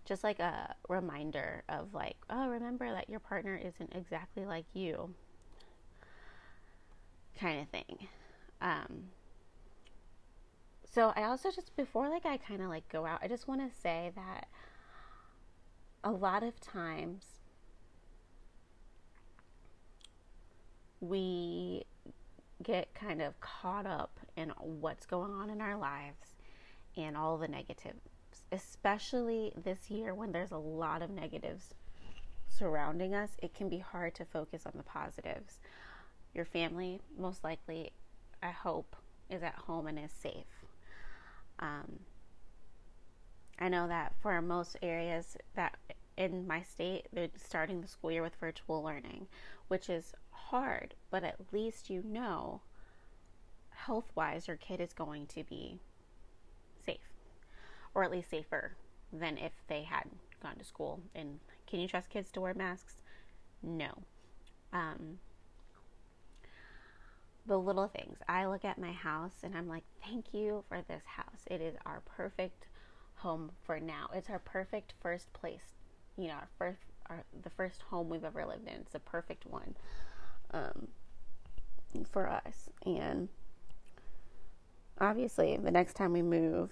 just 0.05 0.23
like 0.23 0.39
a 0.39 0.75
reminder 0.87 1.63
of 1.67 1.93
like, 1.93 2.15
oh, 2.29 2.47
remember 2.49 2.91
that 2.91 3.09
your 3.09 3.19
partner 3.19 3.55
isn't 3.55 3.93
exactly 3.93 4.45
like 4.45 4.65
you, 4.73 5.13
kind 7.39 7.61
of 7.61 7.67
thing. 7.69 8.07
Um, 8.61 9.09
so 10.89 11.13
I 11.15 11.23
also 11.23 11.51
just 11.51 11.75
before 11.75 12.09
like 12.09 12.25
I 12.25 12.37
kind 12.37 12.61
of 12.61 12.69
like 12.69 12.87
go 12.89 13.05
out, 13.05 13.19
I 13.21 13.27
just 13.27 13.47
want 13.47 13.61
to 13.61 13.79
say 13.81 14.11
that 14.15 14.47
a 16.03 16.11
lot 16.11 16.41
of 16.41 16.59
times 16.59 17.36
we 20.99 21.85
get 22.63 22.93
kind 22.93 23.21
of 23.21 23.39
caught 23.39 23.85
up 23.85 24.19
in 24.35 24.49
what's 24.59 25.05
going 25.05 25.31
on 25.31 25.49
in 25.49 25.61
our 25.61 25.77
lives 25.77 26.35
and 26.95 27.15
all 27.15 27.37
the 27.37 27.47
negatives, 27.47 28.01
especially 28.51 29.53
this 29.63 29.89
year 29.89 30.15
when 30.15 30.31
there's 30.31 30.51
a 30.51 30.57
lot 30.57 31.01
of 31.01 31.09
negatives 31.09 31.73
surrounding 32.47 33.13
us. 33.13 33.31
It 33.41 33.53
can 33.53 33.69
be 33.69 33.77
hard 33.77 34.15
to 34.15 34.25
focus 34.25 34.65
on 34.65 34.73
the 34.75 34.83
positives. 34.83 35.59
Your 36.33 36.45
family, 36.45 37.01
most 37.17 37.43
likely, 37.43 37.91
I 38.41 38.49
hope, 38.49 38.95
is 39.29 39.43
at 39.43 39.55
home 39.55 39.87
and 39.87 39.99
is 39.99 40.11
safe. 40.11 40.45
Um, 41.59 41.99
I 43.59 43.69
know 43.69 43.87
that 43.87 44.13
for 44.21 44.39
most 44.41 44.77
areas 44.81 45.37
that 45.55 45.77
in 46.17 46.47
my 46.47 46.61
state, 46.63 47.07
they're 47.13 47.29
starting 47.35 47.81
the 47.81 47.87
school 47.87 48.11
year 48.11 48.23
with 48.23 48.35
virtual 48.35 48.83
learning, 48.83 49.27
which 49.67 49.89
is 49.89 50.13
hard, 50.31 50.95
but 51.11 51.23
at 51.23 51.53
least 51.53 51.89
you 51.89 52.03
know 52.03 52.61
health 53.69 54.11
wise 54.15 54.47
your 54.47 54.57
kid 54.57 54.81
is 54.81 54.93
going 54.93 55.27
to 55.27 55.43
be 55.43 55.79
safe, 56.85 57.13
or 57.93 58.03
at 58.03 58.11
least 58.11 58.29
safer 58.29 58.75
than 59.13 59.37
if 59.37 59.53
they 59.67 59.83
had 59.83 60.05
gone 60.41 60.57
to 60.57 60.65
school. 60.65 60.99
And 61.15 61.39
can 61.67 61.79
you 61.79 61.87
trust 61.87 62.09
kids 62.09 62.31
to 62.31 62.41
wear 62.41 62.53
masks? 62.53 63.01
No. 63.61 64.03
Um, 64.73 65.19
the 67.45 67.57
little 67.57 67.87
things. 67.87 68.17
I 68.27 68.45
look 68.45 68.65
at 68.65 68.77
my 68.77 68.91
house 68.91 69.35
and 69.43 69.55
I'm 69.55 69.69
like, 69.69 69.83
thank 70.03 70.33
you 70.33 70.63
for 70.67 70.81
this 70.87 71.03
house. 71.05 71.45
It 71.49 71.61
is 71.61 71.75
our 71.85 72.01
perfect 72.05 72.67
home 73.15 73.51
for 73.63 73.79
now. 73.79 74.09
It's 74.13 74.29
our 74.29 74.39
perfect 74.39 74.93
first 75.01 75.31
place, 75.33 75.76
you 76.17 76.27
know, 76.27 76.33
our 76.33 76.49
first, 76.57 76.81
our, 77.09 77.23
the 77.43 77.49
first 77.49 77.81
home 77.83 78.09
we've 78.09 78.23
ever 78.23 78.45
lived 78.45 78.67
in. 78.67 78.75
It's 78.75 78.95
a 78.95 78.99
perfect 78.99 79.45
one 79.45 79.75
um, 80.51 80.87
for 82.11 82.29
us. 82.29 82.69
And 82.85 83.29
obviously, 84.99 85.57
the 85.57 85.71
next 85.71 85.93
time 85.93 86.13
we 86.13 86.21
move, 86.21 86.71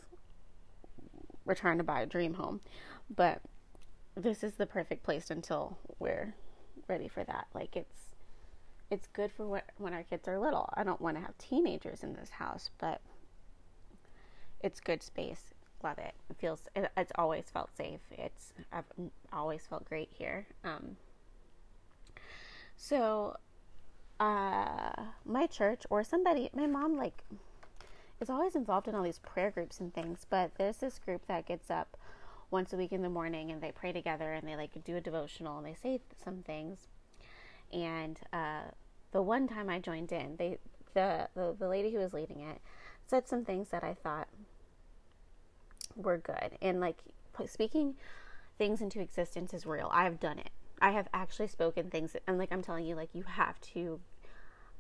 we're 1.46 1.56
trying 1.56 1.78
to 1.78 1.84
buy 1.84 2.02
a 2.02 2.06
dream 2.06 2.34
home. 2.34 2.62
But 3.16 3.42
this 4.16 4.44
is 4.44 4.54
the 4.54 4.66
perfect 4.66 5.04
place 5.04 5.30
until 5.30 5.78
we're 6.00 6.34
ready 6.88 7.08
for 7.08 7.24
that. 7.24 7.48
Like 7.54 7.76
it's 7.76 8.16
it's 8.92 9.08
good 9.08 9.32
for 9.32 9.62
when 9.78 9.94
our 9.94 10.04
kids 10.04 10.28
are 10.28 10.40
little. 10.40 10.70
I 10.76 10.84
don't 10.84 11.02
want 11.02 11.18
to 11.18 11.22
have 11.22 11.38
teenagers 11.38 12.04
in 12.04 12.14
this 12.14 12.30
house, 12.30 12.70
but 12.78 13.02
it's 14.62 14.80
good 14.80 15.02
space. 15.02 15.55
Love 15.86 16.00
it. 16.00 16.14
It 16.30 16.36
feels 16.38 16.62
it, 16.76 16.92
it's 16.98 17.12
always 17.16 17.46
felt 17.54 17.70
safe. 17.78 18.02
It's 18.12 18.54
I've 18.74 18.86
always 19.32 19.62
felt 19.70 19.86
great 19.86 20.10
here. 20.12 20.48
Um, 20.64 20.98
so, 22.76 23.38
uh, 24.20 24.92
my 25.24 25.48
church 25.48 25.84
or 25.90 26.04
somebody, 26.04 26.50
my 26.54 26.68
mom 26.68 26.98
like 26.98 27.24
is 28.20 28.30
always 28.30 28.56
involved 28.56 28.88
in 28.88 28.96
all 28.96 29.04
these 29.04 29.20
prayer 29.20 29.52
groups 29.52 29.80
and 29.80 29.94
things. 29.94 30.26
But 30.30 30.52
there's 30.58 30.78
this 30.78 31.00
group 31.00 31.28
that 31.28 31.46
gets 31.46 31.70
up 31.70 31.96
once 32.50 32.74
a 32.74 32.78
week 32.78 32.92
in 32.92 33.02
the 33.02 33.10
morning 33.10 33.52
and 33.52 33.62
they 33.62 33.72
pray 33.72 33.92
together 33.92 34.34
and 34.34 34.48
they 34.48 34.56
like 34.56 34.72
do 34.84 34.96
a 34.96 35.02
devotional 35.02 35.58
and 35.58 35.66
they 35.66 35.76
say 35.76 36.02
some 36.24 36.42
things. 36.42 36.88
And 37.72 38.20
uh, 38.34 38.72
the 39.12 39.22
one 39.22 39.48
time 39.48 39.70
I 39.70 39.80
joined 39.80 40.12
in, 40.12 40.36
they 40.38 40.58
the, 40.96 41.28
the 41.36 41.56
the 41.60 41.68
lady 41.68 41.92
who 41.92 42.00
was 42.00 42.14
leading 42.14 42.40
it 42.40 42.60
said 43.06 43.28
some 43.28 43.46
things 43.46 43.70
that 43.70 43.84
I 43.84 43.94
thought 43.94 44.28
were 45.96 46.18
good. 46.18 46.58
And 46.62 46.80
like 46.80 46.98
speaking 47.48 47.96
things 48.58 48.82
into 48.82 49.00
existence 49.02 49.54
is 49.54 49.66
real. 49.66 49.90
I've 49.94 50.20
done 50.20 50.40
it. 50.40 50.50
I 50.82 50.92
have 50.92 51.08
actually 51.14 51.48
spoken 51.48 51.90
things, 51.90 52.16
and 52.28 52.38
like 52.38 52.52
I'm 52.52 52.62
telling 52.62 52.86
you, 52.86 52.96
like 52.96 53.10
you 53.14 53.24
have 53.24 53.60
to 53.74 54.00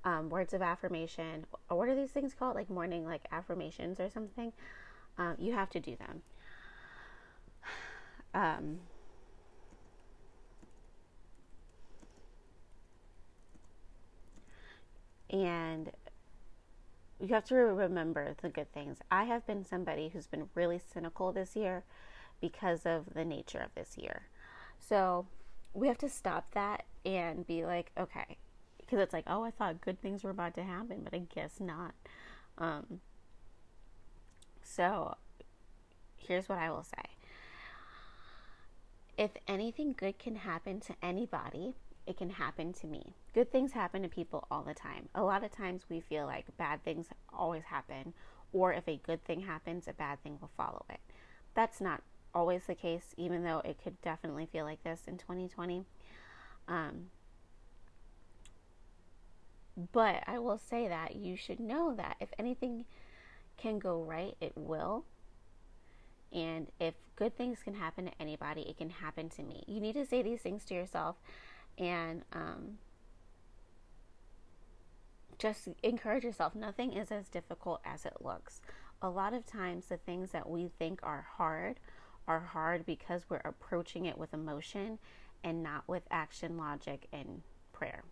um, 0.04 0.30
words 0.30 0.54
of 0.54 0.62
affirmation. 0.62 1.46
Or 1.70 1.78
what 1.78 1.90
are 1.90 1.96
these 1.96 2.12
things 2.12 2.34
called? 2.34 2.56
Like 2.56 2.70
morning, 2.70 3.06
like 3.06 3.28
affirmations 3.32 4.00
or 4.00 4.10
something. 4.10 4.54
Um, 5.18 5.36
you 5.40 5.54
have 5.54 5.70
to 5.72 5.80
do 5.80 5.96
them. 5.96 6.22
Um, 8.34 8.80
and 15.30 15.90
you 17.20 17.34
have 17.34 17.46
to 17.46 17.56
remember 17.56 18.36
the 18.42 18.50
good 18.50 18.72
things. 18.74 19.00
I 19.10 19.26
have 19.26 19.46
been 19.48 19.64
somebody 19.64 20.10
who's 20.10 20.28
been 20.28 20.50
really 20.54 20.80
cynical 20.94 21.32
this 21.32 21.56
year 21.56 21.84
because 22.42 22.86
of 22.86 23.14
the 23.14 23.24
nature 23.24 23.60
of 23.60 23.74
this 23.76 23.98
year. 23.98 24.24
So 24.80 25.26
we 25.74 25.88
have 25.88 25.98
to 26.00 26.10
stop 26.10 26.54
that 26.54 26.84
and 27.06 27.48
be 27.48 27.66
like, 27.66 27.92
okay, 27.98 28.38
because 28.78 29.00
it's 29.00 29.14
like, 29.14 29.26
oh, 29.28 29.44
I 29.44 29.52
thought 29.52 29.82
good 29.82 30.02
things 30.02 30.24
were 30.24 30.32
about 30.32 30.56
to 30.56 30.64
happen, 30.64 31.02
but 31.04 31.14
I 31.14 31.22
guess 31.34 31.60
not. 31.60 31.94
Um, 32.58 33.00
so 34.62 35.16
here's 36.18 36.50
what 36.50 36.58
I 36.58 36.70
will 36.72 36.84
say 36.84 37.04
if 39.18 39.32
anything 39.48 39.94
good 39.98 40.20
can 40.20 40.36
happen 40.36 40.80
to 40.82 40.96
anybody, 41.02 41.76
it 42.08 42.18
can 42.18 42.30
happen 42.30 42.74
to 42.74 42.88
me. 42.88 43.14
Good 43.34 43.52
things 43.52 43.74
happen 43.74 44.04
to 44.04 44.08
people 44.08 44.48
all 44.52 44.64
the 44.64 44.74
time. 44.74 45.10
A 45.16 45.24
lot 45.24 45.44
of 45.44 45.52
times 45.52 45.84
we 45.90 46.00
feel 46.00 46.26
like 46.26 46.46
bad 46.58 46.84
things 46.84 47.08
always 47.34 47.64
happen, 47.64 48.14
or 48.54 48.74
if 48.74 48.88
a 48.88 48.98
good 48.98 49.24
thing 49.26 49.42
happens, 49.42 49.88
a 49.88 49.94
bad 49.94 50.22
thing 50.24 50.38
will 50.40 50.52
follow 50.56 50.86
it. 50.90 51.00
That's 51.54 51.82
not 51.82 52.02
always 52.34 52.66
the 52.66 52.76
case, 52.76 53.14
even 53.18 53.44
though 53.44 53.62
it 53.66 53.78
could 53.84 54.02
definitely 54.02 54.46
feel 54.46 54.66
like 54.66 54.84
this 54.84 55.02
in 55.08 55.18
2020. 55.18 55.86
Um, 56.68 57.08
but 59.92 60.24
I 60.28 60.40
will 60.40 60.58
say 60.58 60.88
that 60.88 61.16
you 61.16 61.36
should 61.36 61.60
know 61.60 61.94
that 61.96 62.18
if 62.20 62.30
anything 62.38 62.86
can 63.58 63.80
go 63.80 64.02
right, 64.04 64.36
it 64.40 64.54
will. 64.56 65.06
And 66.32 66.68
if 66.80 66.96
good 67.16 67.38
things 67.38 67.60
can 67.64 67.76
happen 67.76 68.06
to 68.06 68.12
anybody, 68.20 68.62
it 68.62 68.78
can 68.78 68.90
happen 68.90 69.30
to 69.30 69.44
me. 69.44 69.64
You 69.68 69.80
need 69.80 69.94
to 69.94 70.06
say 70.06 70.22
these 70.22 70.42
things 70.42 70.66
to 70.66 70.74
yourself 70.74 71.16
and 71.78 72.24
um, 72.34 72.78
just 75.38 75.68
encourage 75.84 76.24
yourself. 76.24 76.56
Nothing 76.56 76.94
is 76.94 77.12
as 77.12 77.28
difficult 77.28 77.82
as 77.86 78.06
it 78.06 78.18
looks. 78.22 78.62
A 79.02 79.10
lot 79.10 79.34
of 79.34 79.46
times, 79.46 79.88
the 79.88 79.98
things 79.98 80.32
that 80.32 80.50
we 80.50 80.70
think 80.80 81.00
are 81.04 81.28
hard 81.38 81.80
are 82.28 82.40
hard 82.40 82.86
because 82.86 83.26
we're 83.30 83.42
approaching 83.46 84.06
it 84.06 84.18
with 84.18 84.34
emotion 84.34 84.98
and 85.44 85.62
not 85.62 85.84
with 85.88 86.04
action, 86.10 86.58
logic, 86.58 87.08
and 87.14 87.42
prayer. 87.72 88.04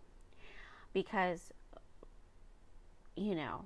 Because, 0.92 1.52
you 3.16 3.34
know, 3.34 3.64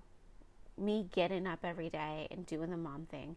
me 0.78 1.06
getting 1.12 1.46
up 1.46 1.60
every 1.64 1.90
day 1.90 2.28
and 2.30 2.46
doing 2.46 2.70
the 2.70 2.76
mom 2.76 3.06
thing 3.10 3.36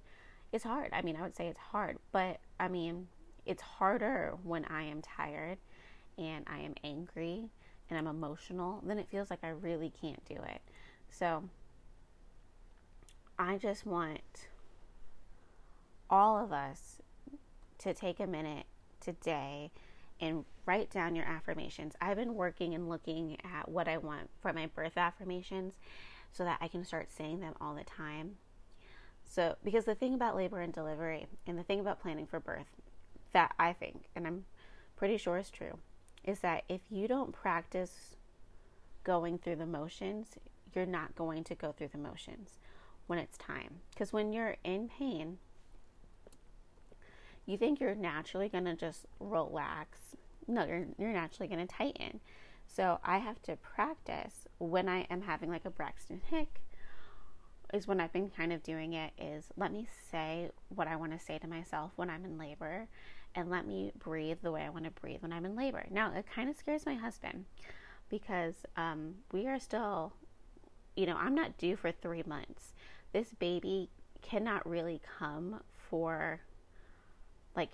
is 0.54 0.64
hard. 0.64 0.90
I 0.94 1.02
mean, 1.02 1.16
I 1.16 1.22
would 1.22 1.36
say 1.36 1.48
it's 1.48 1.60
hard, 1.60 1.98
but 2.12 2.40
I 2.60 2.68
mean, 2.68 3.08
it's 3.46 3.62
harder 3.62 4.36
when 4.44 4.64
I 4.66 4.84
am 4.84 5.02
tired 5.02 5.58
and 6.22 6.46
I 6.48 6.60
am 6.60 6.76
angry 6.84 7.50
and 7.90 7.98
I'm 7.98 8.08
emotional, 8.08 8.82
then 8.86 8.98
it 8.98 9.10
feels 9.10 9.30
like 9.30 9.44
I 9.44 9.50
really 9.50 9.92
can't 10.02 10.24
do 10.26 10.36
it. 10.36 10.62
So 11.10 11.44
I 13.38 13.58
just 13.58 13.86
want 13.86 14.22
all 16.10 16.44
of 16.44 16.52
us 16.52 17.02
to 17.80 17.94
take 17.94 18.20
a 18.20 18.28
minute 18.28 18.66
today 19.00 19.72
and 20.20 20.46
write 20.66 20.92
down 20.92 21.16
your 21.16 21.26
affirmations. 21.26 21.96
I've 22.00 22.18
been 22.18 22.36
working 22.36 22.76
and 22.76 22.88
looking 22.88 23.38
at 23.44 23.68
what 23.68 23.88
I 23.88 23.98
want 23.98 24.30
for 24.40 24.54
my 24.54 24.68
birth 24.68 24.98
affirmations 24.98 25.80
so 26.32 26.44
that 26.44 26.60
I 26.62 26.68
can 26.68 26.86
start 26.86 27.12
saying 27.12 27.40
them 27.40 27.56
all 27.60 27.74
the 27.74 27.84
time. 27.84 28.36
So, 29.28 29.56
because 29.64 29.86
the 29.86 29.96
thing 29.96 30.14
about 30.14 30.36
labor 30.36 30.60
and 30.60 30.72
delivery 30.72 31.26
and 31.48 31.58
the 31.58 31.64
thing 31.64 31.80
about 31.80 32.02
planning 32.02 32.28
for 32.28 32.40
birth 32.40 32.68
that 33.34 33.54
I 33.58 33.74
think, 33.74 34.10
and 34.16 34.28
I'm 34.28 34.46
pretty 34.96 35.18
sure 35.18 35.38
is 35.38 35.50
true, 35.50 35.80
is 36.24 36.40
that 36.40 36.64
if 36.70 36.82
you 36.90 37.08
don't 37.08 37.32
practice 37.32 38.16
going 39.04 39.38
through 39.38 39.56
the 39.56 39.66
motions, 39.66 40.38
you're 40.74 40.86
not 40.86 41.16
going 41.16 41.44
to 41.46 41.56
go 41.56 41.72
through 41.72 41.90
the 41.90 41.98
motions 41.98 42.60
when 43.08 43.20
it's 43.20 43.38
time. 43.38 43.80
Because 43.92 44.14
when 44.14 44.32
you're 44.32 44.58
in 44.64 44.90
pain, 44.90 45.38
you 47.46 47.58
think 47.58 47.80
you're 47.80 47.96
naturally 47.96 48.50
going 48.50 48.66
to 48.66 48.76
just 48.76 49.06
relax. 49.20 50.16
No, 50.48 50.66
you're, 50.66 50.86
you're 50.98 51.14
naturally 51.14 51.48
going 51.48 51.66
to 51.66 51.74
tighten. 51.74 52.20
So 52.68 53.00
I 53.04 53.18
have 53.18 53.42
to 53.44 53.58
practice 53.58 54.48
when 54.60 54.88
I 54.88 55.02
am 55.10 55.22
having 55.22 55.50
like 55.50 55.66
a 55.66 55.70
Braxton 55.70 56.22
Hick 56.30 56.62
is 57.74 57.88
when 57.88 58.00
I've 58.00 58.14
been 58.14 58.30
kind 58.30 58.54
of 58.54 58.64
doing 58.64 58.94
it 58.94 59.14
is 59.18 59.46
let 59.58 59.72
me 59.72 59.88
say 60.12 60.50
what 60.70 60.88
I 60.88 60.96
want 60.96 61.18
to 61.18 61.20
say 61.20 61.38
to 61.40 61.48
myself 61.48 61.92
when 61.96 62.10
I'm 62.10 62.26
in 62.26 62.38
labor 62.38 62.88
and 63.36 63.50
let 63.50 63.66
me 63.66 63.92
breathe 63.98 64.38
the 64.42 64.52
way 64.52 64.64
I 64.64 64.70
want 64.70 64.86
to 64.86 64.92
breathe 64.92 65.22
when 65.22 65.34
I'm 65.34 65.46
in 65.46 65.56
labor. 65.56 65.86
Now, 65.90 66.14
it 66.14 66.26
kind 66.34 66.50
of 66.50 66.58
scares 66.58 66.86
my 66.86 66.96
husband 66.96 67.46
because 68.10 68.56
um, 68.76 69.16
we 69.32 69.48
are 69.48 69.60
still, 69.60 70.14
you 70.96 71.06
know, 71.06 71.16
I'm 71.16 71.36
not 71.36 71.58
due 71.58 71.76
for 71.76 71.92
three 71.92 72.24
months. 72.26 72.74
This 73.14 73.34
baby 73.34 73.90
cannot 74.22 74.68
really 74.70 75.02
come 75.20 75.62
for 75.90 76.42
like 77.56 77.72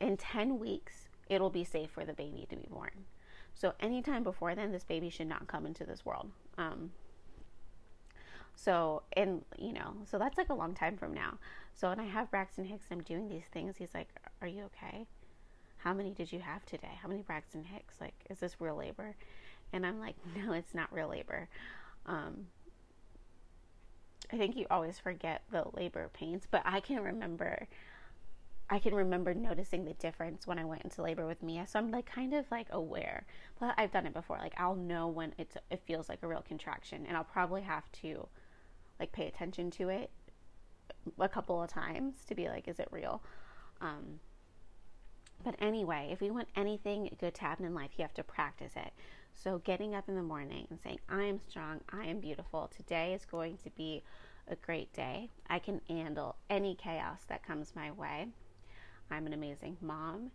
in 0.00 0.16
10 0.16 0.58
weeks, 0.58 1.08
it'll 1.28 1.50
be 1.50 1.64
safe 1.64 1.90
for 1.90 2.04
the 2.04 2.12
baby 2.12 2.46
to 2.50 2.56
be 2.56 2.66
born. 2.70 2.90
So, 3.54 3.72
anytime 3.78 4.24
before 4.24 4.54
then, 4.54 4.72
this 4.72 4.84
baby 4.84 5.10
should 5.10 5.28
not 5.28 5.46
come 5.46 5.64
into 5.64 5.84
this 5.84 6.04
world. 6.04 6.30
Um, 6.58 6.90
so, 8.56 9.02
and 9.16 9.42
you 9.58 9.72
know, 9.72 9.94
so 10.10 10.18
that's 10.18 10.38
like 10.38 10.48
a 10.48 10.54
long 10.54 10.74
time 10.74 10.96
from 10.96 11.12
now. 11.12 11.38
So, 11.74 11.88
when 11.88 11.98
I 11.98 12.06
have 12.06 12.30
Braxton 12.30 12.64
Hicks, 12.64 12.86
I'm 12.90 13.02
doing 13.02 13.28
these 13.28 13.46
things. 13.52 13.76
He's 13.76 13.94
like, 13.94 14.08
Are 14.40 14.48
you 14.48 14.64
okay? 14.64 15.06
How 15.78 15.92
many 15.92 16.10
did 16.10 16.32
you 16.32 16.40
have 16.40 16.64
today? 16.64 16.98
How 17.02 17.08
many 17.08 17.22
Braxton 17.22 17.64
Hicks? 17.64 18.00
Like, 18.00 18.14
is 18.30 18.38
this 18.38 18.60
real 18.60 18.76
labor? 18.76 19.16
And 19.72 19.84
I'm 19.84 19.98
like, 19.98 20.16
No, 20.36 20.52
it's 20.52 20.74
not 20.74 20.92
real 20.92 21.08
labor. 21.08 21.48
Um, 22.06 22.46
I 24.32 24.36
think 24.36 24.56
you 24.56 24.66
always 24.70 24.98
forget 24.98 25.42
the 25.50 25.64
labor 25.74 26.08
pains, 26.12 26.46
but 26.50 26.62
I 26.64 26.80
can 26.80 27.02
remember. 27.02 27.66
I 28.70 28.78
can 28.78 28.94
remember 28.94 29.34
noticing 29.34 29.84
the 29.84 29.92
difference 29.92 30.46
when 30.46 30.58
I 30.58 30.64
went 30.64 30.82
into 30.82 31.02
labor 31.02 31.26
with 31.26 31.42
Mia. 31.42 31.66
So 31.66 31.78
I'm 31.78 31.90
like 31.90 32.06
kind 32.06 32.32
of 32.32 32.50
like 32.50 32.68
aware. 32.70 33.26
But 33.60 33.74
I've 33.76 33.92
done 33.92 34.06
it 34.06 34.14
before. 34.14 34.38
Like 34.38 34.54
I'll 34.56 34.74
know 34.74 35.06
when 35.08 35.34
it's 35.36 35.56
it 35.70 35.82
feels 35.84 36.08
like 36.08 36.22
a 36.22 36.26
real 36.26 36.42
contraction 36.46 37.04
and 37.06 37.16
I'll 37.16 37.24
probably 37.24 37.60
have 37.62 37.90
to 38.02 38.26
like 38.98 39.12
pay 39.12 39.26
attention 39.26 39.70
to 39.72 39.88
it 39.88 40.10
a 41.18 41.28
couple 41.28 41.62
of 41.62 41.68
times 41.68 42.24
to 42.28 42.34
be 42.34 42.48
like, 42.48 42.68
is 42.68 42.78
it 42.78 42.88
real? 42.90 43.22
Um, 43.80 44.20
but 45.44 45.56
anyway, 45.60 46.08
if 46.10 46.20
we 46.20 46.30
want 46.30 46.48
anything 46.56 47.14
good 47.20 47.34
to 47.34 47.40
happen 47.42 47.66
in 47.66 47.74
life, 47.74 47.90
you 47.96 48.02
have 48.02 48.14
to 48.14 48.24
practice 48.24 48.72
it. 48.76 48.92
So 49.34 49.58
getting 49.58 49.94
up 49.94 50.08
in 50.08 50.14
the 50.14 50.22
morning 50.22 50.66
and 50.70 50.78
saying, 50.82 51.00
I 51.08 51.24
am 51.24 51.40
strong, 51.48 51.80
I 51.92 52.04
am 52.04 52.20
beautiful, 52.20 52.70
today 52.74 53.12
is 53.12 53.24
going 53.24 53.58
to 53.58 53.70
be 53.70 54.02
a 54.48 54.56
great 54.56 54.92
day. 54.92 55.28
I 55.48 55.58
can 55.58 55.80
handle 55.88 56.36
any 56.48 56.74
chaos 56.74 57.20
that 57.28 57.46
comes 57.46 57.74
my 57.74 57.90
way. 57.90 58.28
I'm 59.10 59.26
an 59.26 59.32
amazing 59.32 59.76
mom. 59.80 60.30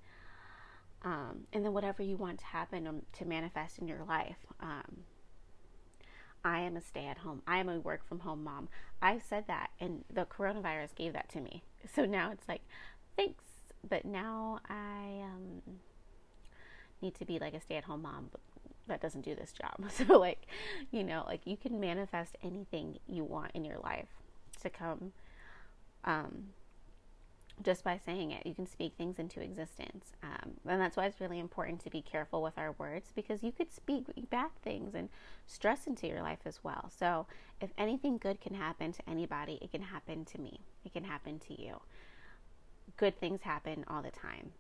Um, 1.02 1.48
and 1.54 1.64
then 1.64 1.74
whatever 1.74 2.04
you 2.04 2.18
want 2.18 2.40
to 2.40 2.46
happen 2.46 2.86
um, 2.86 3.02
to 3.14 3.26
manifest 3.26 3.80
in 3.80 3.88
your 3.88 4.04
life. 4.04 4.46
Um, 4.60 5.06
I 6.44 6.60
am 6.60 6.78
a 6.78 6.82
stay 6.82 7.06
at 7.06 7.20
home. 7.20 7.42
I 7.48 7.58
am 7.58 7.70
a 7.70 7.80
work 7.80 8.08
from 8.08 8.20
home 8.20 8.44
mom. 8.44 8.70
I've 9.02 9.24
said 9.24 9.46
that, 9.48 9.72
and 9.80 10.04
the 10.12 10.26
coronavirus 10.26 10.96
gave 10.96 11.14
that 11.14 11.30
to 11.30 11.42
me. 11.42 11.64
So 11.96 12.06
now 12.06 12.32
it's 12.32 12.48
like, 12.48 12.62
thanks. 13.16 13.44
But 13.88 14.04
now 14.04 14.60
I 14.68 15.24
um, 15.24 15.62
need 17.02 17.16
to 17.16 17.26
be 17.26 17.40
like 17.40 17.54
a 17.54 17.62
stay 17.62 17.78
at 17.78 17.86
home 17.86 18.02
mom 18.02 18.32
that 18.88 19.02
doesn't 19.02 19.22
do 19.22 19.34
this 19.34 19.54
job. 19.54 19.90
So, 19.90 20.20
like, 20.20 20.46
you 20.92 21.04
know, 21.04 21.24
like 21.26 21.42
you 21.46 21.56
can 21.56 21.80
manifest 21.80 22.36
anything 22.44 22.98
you 23.08 23.24
want 23.24 23.52
in 23.54 23.64
your 23.64 23.80
life 23.80 24.10
to 24.62 24.70
come 24.70 25.14
um, 26.04 26.50
just 27.62 27.84
by 27.84 28.00
saying 28.06 28.32
it. 28.32 28.46
You 28.46 28.54
can 28.54 28.68
speak 28.68 28.94
things 28.98 29.20
into 29.20 29.42
existence. 29.42 30.14
Um, 30.24 30.52
and 30.68 30.80
that's 30.82 30.96
why 30.96 31.06
it's 31.06 31.20
really 31.20 31.40
important 31.40 31.82
to 31.84 31.90
be 31.90 32.02
careful 32.02 32.42
with 32.42 32.58
our 32.58 32.74
words 32.74 33.12
because 33.16 33.44
you 33.44 33.52
could 33.52 33.74
speak 33.74 34.06
bad 34.30 34.50
things 34.64 34.96
and 34.96 35.10
stress 35.46 35.88
into 35.88 36.08
your 36.08 36.22
life 36.22 36.40
as 36.46 36.64
well. 36.64 36.90
So, 36.98 37.28
if 37.62 37.72
anything 37.78 38.18
good 38.18 38.40
can 38.40 38.54
happen 38.54 38.94
to 38.94 39.10
anybody, 39.10 39.60
it 39.62 39.72
can 39.72 39.82
happen 39.82 40.24
to 40.26 40.40
me, 40.40 40.62
it 40.86 40.94
can 40.94 41.04
happen 41.04 41.40
to 41.40 41.62
you. 41.62 41.82
Good 42.98 43.20
things 43.20 43.42
happen 43.42 43.84
all 43.88 44.02
the 44.02 44.12
time. 44.12 44.52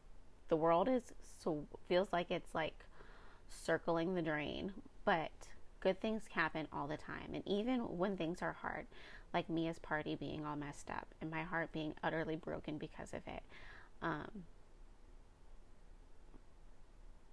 The 0.50 0.58
world 0.58 0.90
is 0.90 1.04
so 1.42 1.66
feels 1.88 2.10
like 2.12 2.32
it's 2.32 2.54
like 2.54 2.86
circling 3.48 4.16
the 4.16 4.22
drain, 4.22 4.74
but 5.06 5.32
good 5.80 6.02
things 6.02 6.24
happen 6.32 6.68
all 6.74 6.88
the 6.88 6.98
time. 6.98 7.32
And 7.34 7.48
even 7.48 7.80
when 7.98 8.18
things 8.18 8.42
are 8.42 8.54
hard, 8.54 8.88
like 9.34 9.50
Mia's 9.50 9.80
party 9.80 10.16
being 10.16 10.46
all 10.46 10.56
messed 10.56 10.90
up 10.90 11.08
and 11.22 11.30
my 11.30 11.44
heart 11.44 11.72
being 11.72 11.94
utterly 12.04 12.36
broken 12.36 12.78
because 12.78 13.14
of 13.14 13.22
it. 13.28 13.44
Um, 14.02 14.44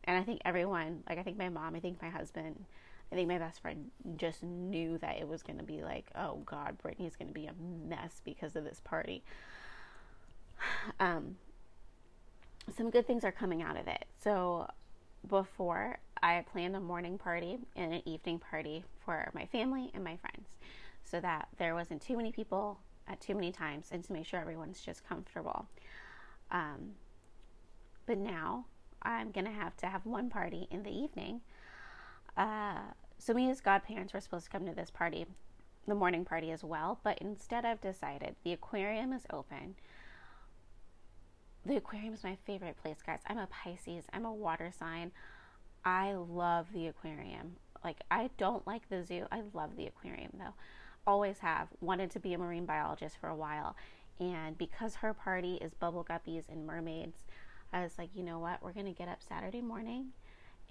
and 0.04 0.16
I 0.16 0.22
think 0.22 0.40
everyone, 0.44 1.02
like 1.08 1.18
I 1.18 1.22
think 1.22 1.38
my 1.38 1.48
mom, 1.48 1.74
I 1.74 1.80
think 1.80 2.00
my 2.00 2.10
husband, 2.10 2.64
I 3.10 3.14
think 3.14 3.28
my 3.28 3.38
best 3.38 3.60
friend 3.60 3.90
just 4.16 4.42
knew 4.42 4.98
that 4.98 5.18
it 5.18 5.28
was 5.28 5.42
going 5.42 5.58
to 5.58 5.64
be 5.64 5.82
like, 5.82 6.06
oh 6.16 6.42
God, 6.44 6.78
Brittany's 6.78 7.16
going 7.16 7.28
to 7.28 7.34
be 7.34 7.46
a 7.46 7.54
mess 7.88 8.20
because 8.24 8.56
of 8.56 8.64
this 8.64 8.80
party. 8.84 9.22
Um, 10.98 11.36
some 12.76 12.90
good 12.90 13.06
things 13.06 13.24
are 13.24 13.32
coming 13.32 13.62
out 13.62 13.76
of 13.76 13.86
it. 13.86 14.06
So 14.22 14.68
before, 15.28 15.98
I 16.22 16.44
planned 16.50 16.74
a 16.74 16.80
morning 16.80 17.18
party 17.18 17.58
and 17.76 17.92
an 17.92 18.02
evening 18.06 18.38
party 18.38 18.84
for 19.04 19.30
my 19.34 19.46
family 19.46 19.90
and 19.94 20.02
my 20.02 20.16
friends 20.16 20.48
so 21.06 21.20
that 21.20 21.48
there 21.58 21.74
wasn't 21.74 22.02
too 22.02 22.16
many 22.16 22.32
people 22.32 22.80
at 23.08 23.20
too 23.20 23.34
many 23.34 23.52
times 23.52 23.88
and 23.92 24.02
to 24.04 24.12
make 24.12 24.26
sure 24.26 24.40
everyone's 24.40 24.80
just 24.80 25.06
comfortable. 25.06 25.66
Um, 26.50 26.92
but 28.06 28.18
now 28.18 28.66
I'm 29.02 29.30
going 29.30 29.44
to 29.44 29.52
have 29.52 29.76
to 29.78 29.86
have 29.86 30.04
one 30.04 30.28
party 30.28 30.66
in 30.70 30.82
the 30.82 30.90
evening. 30.90 31.40
Uh, 32.36 32.80
so, 33.18 33.32
me 33.32 33.50
as 33.50 33.60
godparents 33.60 34.12
were 34.12 34.20
supposed 34.20 34.44
to 34.44 34.50
come 34.50 34.66
to 34.66 34.74
this 34.74 34.90
party, 34.90 35.26
the 35.86 35.94
morning 35.94 36.24
party 36.24 36.50
as 36.50 36.62
well, 36.62 37.00
but 37.02 37.18
instead 37.18 37.64
I've 37.64 37.80
decided 37.80 38.36
the 38.44 38.52
aquarium 38.52 39.12
is 39.12 39.22
open. 39.32 39.76
The 41.64 41.76
aquarium 41.76 42.12
is 42.12 42.22
my 42.22 42.36
favorite 42.44 42.76
place, 42.76 42.98
guys. 43.04 43.20
I'm 43.26 43.38
a 43.38 43.46
Pisces, 43.46 44.04
I'm 44.12 44.24
a 44.24 44.32
water 44.32 44.70
sign. 44.76 45.12
I 45.84 46.12
love 46.12 46.66
the 46.72 46.88
aquarium. 46.88 47.56
Like, 47.82 47.98
I 48.10 48.30
don't 48.38 48.66
like 48.66 48.88
the 48.88 49.04
zoo. 49.04 49.26
I 49.32 49.42
love 49.54 49.76
the 49.76 49.86
aquarium 49.86 50.32
though 50.34 50.54
always 51.06 51.38
have 51.38 51.68
wanted 51.80 52.10
to 52.12 52.20
be 52.20 52.34
a 52.34 52.38
marine 52.38 52.66
biologist 52.66 53.16
for 53.18 53.28
a 53.28 53.36
while. 53.36 53.76
And 54.18 54.56
because 54.56 54.96
her 54.96 55.12
party 55.12 55.56
is 55.56 55.74
bubble 55.74 56.04
guppies 56.04 56.44
and 56.48 56.66
mermaids, 56.66 57.24
I 57.72 57.82
was 57.82 57.98
like, 57.98 58.10
you 58.14 58.22
know 58.22 58.38
what? 58.38 58.62
We're 58.62 58.72
going 58.72 58.86
to 58.86 58.92
get 58.92 59.08
up 59.08 59.22
Saturday 59.22 59.60
morning 59.60 60.08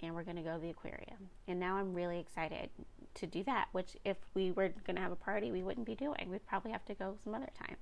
and 0.02 0.14
we're 0.14 0.24
going 0.24 0.36
to 0.36 0.42
go 0.42 0.54
to 0.54 0.60
the 0.60 0.70
aquarium. 0.70 1.30
And 1.46 1.58
now 1.60 1.76
I'm 1.76 1.94
really 1.94 2.18
excited 2.18 2.70
to 3.14 3.26
do 3.26 3.44
that, 3.44 3.68
which 3.72 3.96
if 4.04 4.16
we 4.34 4.50
were 4.50 4.68
going 4.86 4.96
to 4.96 5.02
have 5.02 5.12
a 5.12 5.16
party, 5.16 5.52
we 5.52 5.62
wouldn't 5.62 5.86
be 5.86 5.94
doing. 5.94 6.28
We'd 6.28 6.46
probably 6.46 6.72
have 6.72 6.84
to 6.86 6.94
go 6.94 7.16
some 7.22 7.34
other 7.34 7.48
time. 7.58 7.76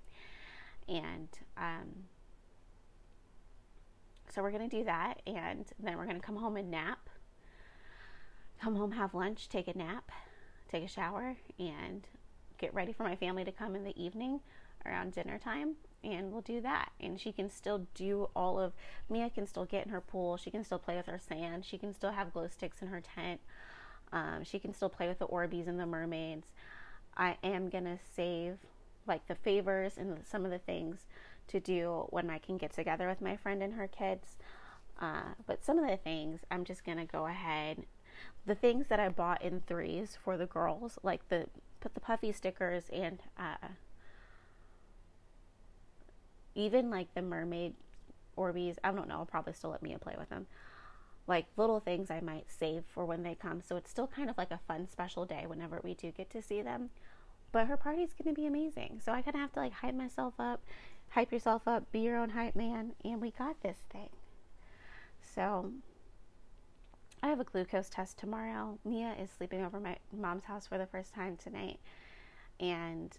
And 0.86 1.28
um, 1.56 1.88
so 4.32 4.42
we're 4.42 4.52
going 4.52 4.68
to 4.68 4.76
do 4.76 4.84
that. 4.84 5.22
And 5.26 5.64
then 5.82 5.96
we're 5.96 6.04
going 6.04 6.20
to 6.20 6.24
come 6.24 6.36
home 6.36 6.56
and 6.56 6.70
nap. 6.70 7.08
Come 8.60 8.76
home, 8.76 8.92
have 8.92 9.14
lunch, 9.14 9.48
take 9.48 9.68
a 9.68 9.76
nap, 9.76 10.10
take 10.70 10.84
a 10.84 10.88
shower, 10.88 11.36
and 11.58 12.06
get 12.64 12.74
ready 12.74 12.94
for 12.94 13.03
my 13.03 13.14
family 13.14 13.44
to 13.44 13.53
come 13.53 13.77
in 13.77 13.85
the 13.85 14.03
evening 14.03 14.40
around 14.87 15.12
dinner 15.12 15.38
time 15.38 15.74
and 16.03 16.33
we'll 16.33 16.40
do 16.40 16.62
that. 16.62 16.90
And 16.98 17.20
she 17.20 17.31
can 17.31 17.50
still 17.50 17.87
do 17.94 18.31
all 18.35 18.59
of 18.59 18.72
mia 19.11 19.29
can 19.29 19.46
still 19.46 19.66
get 19.66 19.85
in 19.85 19.92
her 19.92 20.00
pool. 20.00 20.38
She 20.38 20.50
can 20.50 20.64
still 20.64 20.79
play 20.79 20.96
with 20.96 21.07
her 21.07 21.18
sand. 21.18 21.66
She 21.66 21.77
can 21.77 21.92
still 21.94 22.12
have 22.12 22.33
glow 22.33 22.48
sticks 22.48 22.81
in 22.81 22.88
her 22.88 23.03
tent. 23.03 23.40
Um, 24.12 24.44
she 24.44 24.59
can 24.59 24.72
still 24.72 24.88
play 24.88 25.09
with 25.09 25.18
the 25.18 25.27
orbeez 25.27 25.68
and 25.68 25.79
the 25.79 25.85
mermaids. 25.85 26.46
I 27.16 27.37
am 27.42 27.68
gonna 27.68 27.98
save 28.16 28.59
like 29.07 29.27
the 29.27 29.35
favors 29.35 29.98
and 29.98 30.24
some 30.27 30.46
of 30.46 30.50
the 30.50 30.59
things 30.59 31.00
to 31.48 31.61
do 31.61 32.07
when 32.09 32.31
i 32.31 32.38
can 32.38 32.57
get 32.57 32.72
together 32.72 33.07
with 33.07 33.20
my 33.20 33.37
friend 33.37 33.62
and 33.62 33.74
her 33.74 33.87
kids. 33.87 34.37
Uh, 34.98 35.35
but 35.46 35.62
some 35.62 35.79
of 35.79 35.90
the 35.90 35.96
things 35.96 36.40
i'm 36.50 36.64
just 36.64 36.85
gonna 36.85 37.05
go 37.05 37.27
ahead 37.27 37.85
the 38.46 38.55
things 38.55 38.87
that 38.87 39.00
i 39.00 39.09
bought 39.09 39.42
in 39.42 39.61
threes 39.61 40.16
for 40.22 40.37
the 40.37 40.46
girls 40.46 40.98
like 41.03 41.29
the 41.29 41.46
put 41.84 41.92
the 41.92 42.00
puffy 42.00 42.32
stickers 42.32 42.84
and 42.90 43.18
uh, 43.38 43.68
even 46.54 46.90
like 46.90 47.12
the 47.12 47.20
mermaid 47.20 47.74
Orbeez. 48.38 48.76
I 48.82 48.90
don't 48.90 49.06
know. 49.06 49.16
I'll 49.16 49.26
probably 49.26 49.52
still 49.52 49.70
let 49.70 49.82
Mia 49.82 49.98
play 49.98 50.14
with 50.18 50.30
them. 50.30 50.46
Like 51.26 51.44
little 51.58 51.80
things 51.80 52.10
I 52.10 52.20
might 52.20 52.50
save 52.50 52.84
for 52.86 53.04
when 53.04 53.22
they 53.22 53.34
come. 53.34 53.60
So 53.60 53.76
it's 53.76 53.90
still 53.90 54.06
kind 54.06 54.30
of 54.30 54.38
like 54.38 54.50
a 54.50 54.60
fun 54.66 54.88
special 54.88 55.26
day 55.26 55.44
whenever 55.46 55.78
we 55.84 55.92
do 55.92 56.10
get 56.10 56.30
to 56.30 56.40
see 56.40 56.62
them. 56.62 56.88
But 57.52 57.66
her 57.66 57.76
party's 57.76 58.14
going 58.14 58.34
to 58.34 58.40
be 58.40 58.46
amazing. 58.46 59.00
So 59.04 59.12
I 59.12 59.20
kind 59.20 59.34
of 59.34 59.42
have 59.42 59.52
to 59.52 59.60
like 59.60 59.72
hype 59.74 59.94
myself 59.94 60.34
up, 60.38 60.62
hype 61.10 61.32
yourself 61.32 61.68
up, 61.68 61.92
be 61.92 62.00
your 62.00 62.16
own 62.16 62.30
hype 62.30 62.56
man, 62.56 62.92
and 63.04 63.20
we 63.20 63.30
got 63.30 63.62
this 63.62 63.78
thing. 63.92 64.08
So 65.20 65.70
I 67.24 67.28
have 67.28 67.40
a 67.40 67.44
glucose 67.44 67.88
test 67.88 68.18
tomorrow. 68.18 68.78
Mia 68.84 69.14
is 69.18 69.30
sleeping 69.30 69.64
over 69.64 69.80
my 69.80 69.96
mom's 70.12 70.44
house 70.44 70.66
for 70.66 70.76
the 70.76 70.84
first 70.84 71.14
time 71.14 71.38
tonight. 71.38 71.80
And 72.60 73.16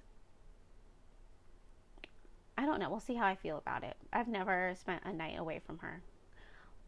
I 2.55 2.67
don't 2.67 2.79
know. 2.79 2.91
We'll 2.91 2.99
see 2.99 3.15
how 3.15 3.25
I 3.25 3.33
feel 3.33 3.57
about 3.57 3.83
it. 3.83 3.97
I've 4.13 4.27
never 4.27 4.75
spent 4.79 5.01
a 5.05 5.11
night 5.11 5.39
away 5.39 5.59
from 5.65 5.79
her. 5.79 6.03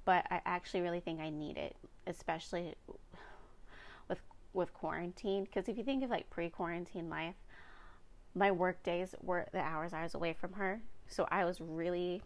But 0.06 0.28
I 0.30 0.42
actually 0.46 0.82
really 0.82 1.00
think 1.00 1.20
I 1.20 1.32
need 1.32 1.58
it, 1.58 1.76
especially 2.06 2.76
with 4.08 4.20
with 4.54 4.72
quarantine 4.76 5.46
because 5.46 5.68
if 5.68 5.76
you 5.76 5.84
think 5.84 6.04
of 6.04 6.12
like 6.12 6.30
pre-quarantine 6.30 7.10
life, 7.10 7.36
my 8.36 8.52
work 8.52 8.84
days 8.84 9.16
were 9.24 9.48
the 9.54 9.60
hours 9.60 9.92
I 9.92 10.04
was 10.04 10.14
away 10.14 10.34
from 10.34 10.54
her. 10.54 10.82
So 11.08 11.28
I 11.32 11.46
was 11.46 11.60
really 11.62 12.22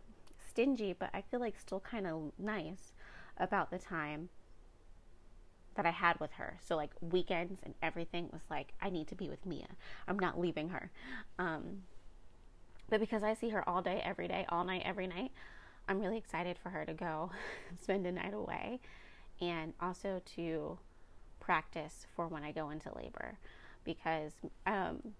stingy, 0.49 0.91
but 0.91 1.11
I 1.13 1.21
feel 1.21 1.39
like 1.39 1.57
still 1.57 1.79
kind 1.79 2.05
of 2.05 2.33
nice 2.37 2.91
about 3.37 3.71
the 3.71 3.79
time 3.79 4.27
that 5.75 5.85
I 5.85 5.91
had 5.91 6.19
with 6.19 6.31
her. 6.33 6.57
So 6.65 6.75
like 6.75 6.91
weekends 7.01 7.61
and 7.63 7.73
everything 7.81 8.29
was 8.31 8.41
like 8.49 8.73
I 8.81 8.89
need 8.89 9.07
to 9.07 9.15
be 9.15 9.29
with 9.29 9.45
Mia. 9.45 9.67
I'm 10.07 10.19
not 10.19 10.39
leaving 10.39 10.69
her. 10.69 10.91
Um, 11.39 11.83
but 12.89 12.99
because 12.99 13.23
I 13.23 13.33
see 13.33 13.49
her 13.49 13.67
all 13.67 13.81
day, 13.81 14.01
every 14.03 14.27
day, 14.27 14.45
all 14.49 14.65
night, 14.65 14.81
every 14.83 15.07
night, 15.07 15.31
I'm 15.87 15.99
really 15.99 16.17
excited 16.17 16.57
for 16.61 16.69
her 16.69 16.85
to 16.85 16.93
go 16.93 17.31
spend 17.81 18.05
a 18.05 18.11
night 18.11 18.33
away, 18.33 18.81
and 19.39 19.73
also 19.79 20.21
to 20.35 20.77
practice 21.39 22.05
for 22.15 22.27
when 22.27 22.43
I 22.43 22.51
go 22.51 22.69
into 22.69 22.93
labor, 22.95 23.37
because 23.85 24.33
um, 24.67 25.13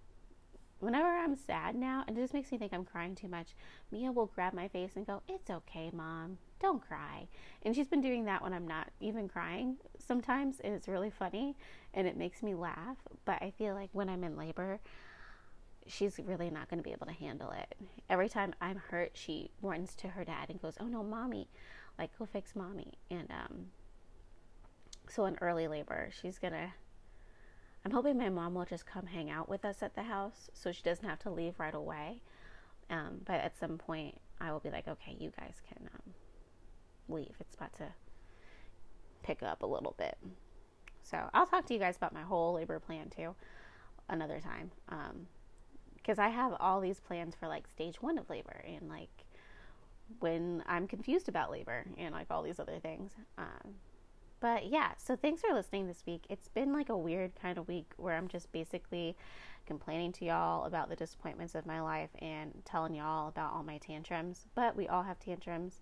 whenever 0.80 1.08
I'm 1.08 1.34
sad 1.34 1.74
now, 1.74 2.04
and 2.06 2.16
it 2.16 2.20
just 2.20 2.34
makes 2.34 2.52
me 2.52 2.58
think 2.58 2.74
I'm 2.74 2.84
crying 2.84 3.14
too 3.14 3.28
much, 3.28 3.54
Mia 3.90 4.12
will 4.12 4.26
grab 4.26 4.52
my 4.52 4.68
face 4.68 4.92
and 4.94 5.06
go, 5.06 5.22
"It's 5.26 5.50
okay, 5.50 5.90
mom." 5.92 6.38
Don't 6.62 6.80
cry. 6.80 7.26
And 7.62 7.74
she's 7.74 7.88
been 7.88 8.00
doing 8.00 8.24
that 8.24 8.42
when 8.42 8.54
I'm 8.54 8.66
not 8.66 8.88
even 9.00 9.28
crying 9.28 9.76
sometimes, 9.98 10.60
and 10.60 10.72
it's 10.72 10.88
really 10.88 11.10
funny 11.10 11.56
and 11.92 12.06
it 12.06 12.16
makes 12.16 12.42
me 12.42 12.54
laugh. 12.54 12.96
But 13.24 13.42
I 13.42 13.50
feel 13.50 13.74
like 13.74 13.90
when 13.92 14.08
I'm 14.08 14.24
in 14.24 14.36
labor, 14.36 14.80
she's 15.86 16.18
really 16.24 16.50
not 16.50 16.70
going 16.70 16.78
to 16.78 16.84
be 16.84 16.92
able 16.92 17.06
to 17.06 17.12
handle 17.12 17.50
it. 17.50 17.74
Every 18.08 18.28
time 18.28 18.54
I'm 18.60 18.76
hurt, 18.76 19.12
she 19.14 19.50
runs 19.60 19.94
to 19.96 20.08
her 20.08 20.24
dad 20.24 20.48
and 20.48 20.62
goes, 20.62 20.76
"Oh 20.80 20.86
no, 20.86 21.02
mommy, 21.02 21.48
like 21.98 22.16
go 22.18 22.24
fix 22.24 22.54
mommy." 22.56 22.92
And 23.10 23.30
um, 23.30 23.66
so 25.08 25.26
in 25.26 25.36
early 25.40 25.68
labor, 25.68 26.10
she's 26.20 26.38
gonna. 26.38 26.74
I'm 27.84 27.90
hoping 27.90 28.16
my 28.16 28.28
mom 28.28 28.54
will 28.54 28.64
just 28.64 28.86
come 28.86 29.06
hang 29.06 29.28
out 29.28 29.48
with 29.48 29.64
us 29.64 29.82
at 29.82 29.96
the 29.96 30.04
house, 30.04 30.48
so 30.54 30.70
she 30.70 30.82
doesn't 30.82 31.08
have 31.08 31.18
to 31.20 31.30
leave 31.30 31.58
right 31.58 31.74
away. 31.74 32.22
Um, 32.88 33.22
but 33.24 33.40
at 33.40 33.58
some 33.58 33.76
point, 33.76 34.20
I 34.40 34.52
will 34.52 34.60
be 34.60 34.70
like, 34.70 34.86
"Okay, 34.86 35.16
you 35.18 35.32
guys 35.36 35.60
can 35.68 35.88
um, 35.94 36.14
leave. 37.08 37.34
It's 37.40 37.54
about 37.54 37.74
to 37.74 37.88
pick 39.22 39.42
up 39.42 39.62
a 39.62 39.66
little 39.66 39.94
bit. 39.98 40.16
So 41.02 41.18
I'll 41.34 41.46
talk 41.46 41.66
to 41.66 41.74
you 41.74 41.80
guys 41.80 41.96
about 41.96 42.14
my 42.14 42.22
whole 42.22 42.54
labor 42.54 42.78
plan 42.78 43.10
too 43.14 43.34
another 44.08 44.40
time. 44.40 44.70
Because 45.96 46.18
um, 46.18 46.24
I 46.24 46.28
have 46.28 46.54
all 46.60 46.80
these 46.80 47.00
plans 47.00 47.34
for 47.34 47.48
like 47.48 47.66
stage 47.68 48.00
one 48.00 48.18
of 48.18 48.28
labor 48.30 48.64
and 48.66 48.88
like 48.88 49.10
when 50.20 50.62
I'm 50.66 50.86
confused 50.86 51.28
about 51.28 51.50
labor 51.50 51.86
and 51.96 52.14
like 52.14 52.26
all 52.30 52.42
these 52.42 52.60
other 52.60 52.78
things. 52.78 53.12
Um, 53.38 53.74
but 54.40 54.66
yeah, 54.66 54.92
so 54.98 55.14
thanks 55.14 55.40
for 55.40 55.54
listening 55.54 55.86
this 55.86 56.02
week. 56.04 56.24
It's 56.28 56.48
been 56.48 56.72
like 56.72 56.88
a 56.88 56.96
weird 56.96 57.32
kind 57.40 57.58
of 57.58 57.68
week 57.68 57.92
where 57.96 58.16
I'm 58.16 58.26
just 58.26 58.50
basically 58.50 59.16
complaining 59.66 60.10
to 60.12 60.24
y'all 60.24 60.64
about 60.64 60.88
the 60.88 60.96
disappointments 60.96 61.54
of 61.54 61.64
my 61.64 61.80
life 61.80 62.10
and 62.18 62.52
telling 62.64 62.94
y'all 62.94 63.28
about 63.28 63.52
all 63.52 63.62
my 63.62 63.78
tantrums. 63.78 64.46
But 64.56 64.76
we 64.76 64.88
all 64.88 65.04
have 65.04 65.20
tantrums 65.20 65.80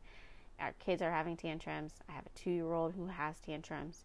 our 0.61 0.73
kids 0.79 1.03
are 1.03 1.11
having 1.11 1.37
tantrums. 1.37 1.95
I 2.09 2.13
have 2.13 2.27
a 2.27 2.39
two 2.39 2.51
year 2.51 2.73
old 2.73 2.93
who 2.95 3.07
has 3.07 3.39
tantrums. 3.41 4.05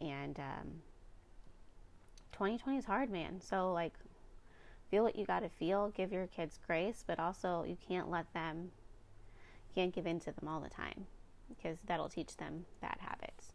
And 0.00 0.38
um, 0.38 0.82
2020 2.32 2.78
is 2.78 2.84
hard, 2.84 3.10
man. 3.10 3.40
So, 3.40 3.72
like, 3.72 3.92
feel 4.90 5.02
what 5.02 5.16
you 5.16 5.26
got 5.26 5.40
to 5.40 5.48
feel. 5.48 5.92
Give 5.94 6.12
your 6.12 6.26
kids 6.26 6.58
grace, 6.66 7.04
but 7.06 7.18
also 7.18 7.64
you 7.64 7.76
can't 7.86 8.10
let 8.10 8.32
them 8.32 8.70
You 9.68 9.74
can't 9.82 9.94
give 9.94 10.06
in 10.06 10.20
to 10.20 10.32
them 10.32 10.48
all 10.48 10.60
the 10.60 10.70
time 10.70 11.06
because 11.48 11.78
that'll 11.86 12.08
teach 12.08 12.36
them 12.36 12.64
bad 12.80 12.96
habits. 13.00 13.52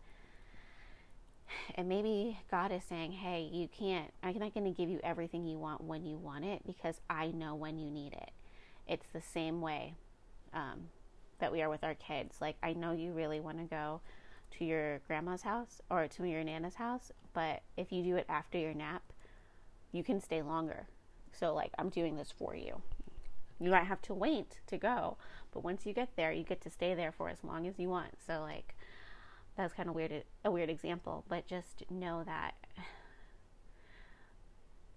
And 1.75 1.88
maybe 1.88 2.39
God 2.51 2.71
is 2.71 2.83
saying, 2.83 3.13
hey, 3.13 3.49
you 3.51 3.67
can't, 3.67 4.11
I'm 4.23 4.38
not 4.38 4.53
going 4.53 4.65
to 4.65 4.71
give 4.71 4.89
you 4.89 4.99
everything 5.03 5.45
you 5.45 5.57
want 5.57 5.81
when 5.81 6.03
you 6.05 6.17
want 6.17 6.43
it 6.43 6.61
because 6.65 6.99
I 7.09 7.27
know 7.27 7.55
when 7.55 7.77
you 7.79 7.89
need 7.89 8.13
it. 8.13 8.31
It's 8.88 9.07
the 9.13 9.21
same 9.21 9.61
way 9.61 9.95
um, 10.53 10.89
that 11.39 11.51
we 11.51 11.61
are 11.61 11.69
with 11.69 11.83
our 11.83 11.95
kids. 11.95 12.38
Like, 12.41 12.57
I 12.63 12.73
know 12.73 12.91
you 12.91 13.11
really 13.11 13.39
want 13.39 13.57
to 13.59 13.65
go 13.65 14.01
to 14.57 14.65
your 14.65 14.99
grandma's 15.07 15.41
house 15.41 15.81
or 15.89 16.07
to 16.07 16.25
your 16.25 16.43
nana's 16.43 16.75
house, 16.75 17.11
but 17.33 17.61
if 17.77 17.91
you 17.91 18.03
do 18.03 18.15
it 18.15 18.25
after 18.29 18.57
your 18.57 18.73
nap, 18.73 19.03
you 19.91 20.03
can 20.03 20.19
stay 20.21 20.41
longer. 20.41 20.88
So, 21.31 21.53
like, 21.53 21.71
I'm 21.77 21.89
doing 21.89 22.15
this 22.15 22.31
for 22.31 22.55
you. 22.55 22.81
You 23.59 23.71
might 23.71 23.86
have 23.86 24.01
to 24.03 24.13
wait 24.13 24.59
to 24.67 24.77
go, 24.77 25.17
but 25.51 25.63
once 25.63 25.86
you 25.86 25.93
get 25.93 26.15
there, 26.15 26.31
you 26.31 26.43
get 26.43 26.61
to 26.61 26.69
stay 26.69 26.93
there 26.93 27.11
for 27.11 27.29
as 27.29 27.43
long 27.43 27.67
as 27.67 27.79
you 27.79 27.89
want. 27.89 28.13
So, 28.25 28.41
like, 28.41 28.75
that's 29.55 29.73
kind 29.73 29.89
of 29.89 29.95
weird, 29.95 30.23
a 30.43 30.51
weird 30.51 30.69
example, 30.69 31.23
but 31.29 31.47
just 31.47 31.83
know 31.89 32.23
that 32.25 32.55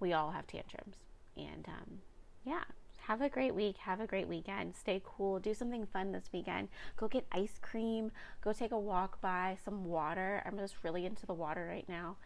we 0.01 0.13
all 0.13 0.33
have 0.33 0.47
tantrums. 0.47 0.97
And 1.37 1.67
um, 1.69 1.99
yeah, 2.45 2.65
have 3.09 3.23
a 3.23 3.29
great 3.31 3.55
week. 3.55 3.79
Have 3.79 4.01
a 4.01 4.07
great 4.07 4.29
weekend. 4.29 4.77
Stay 4.77 5.01
cool. 5.03 5.39
Do 5.39 5.55
something 5.55 5.87
fun 5.87 6.13
this 6.13 6.29
weekend. 6.31 6.69
Go 6.99 7.09
get 7.09 7.25
ice 7.33 7.59
cream. 7.63 8.13
Go 8.45 8.53
take 8.53 8.71
a 8.71 8.79
walk 8.79 9.19
by 9.23 9.57
some 9.65 9.87
water. 9.87 10.43
I'm 10.45 10.59
just 10.59 10.85
really 10.85 11.07
into 11.07 11.25
the 11.25 11.33
water 11.33 11.67
right 11.67 11.89
now. 11.89 12.17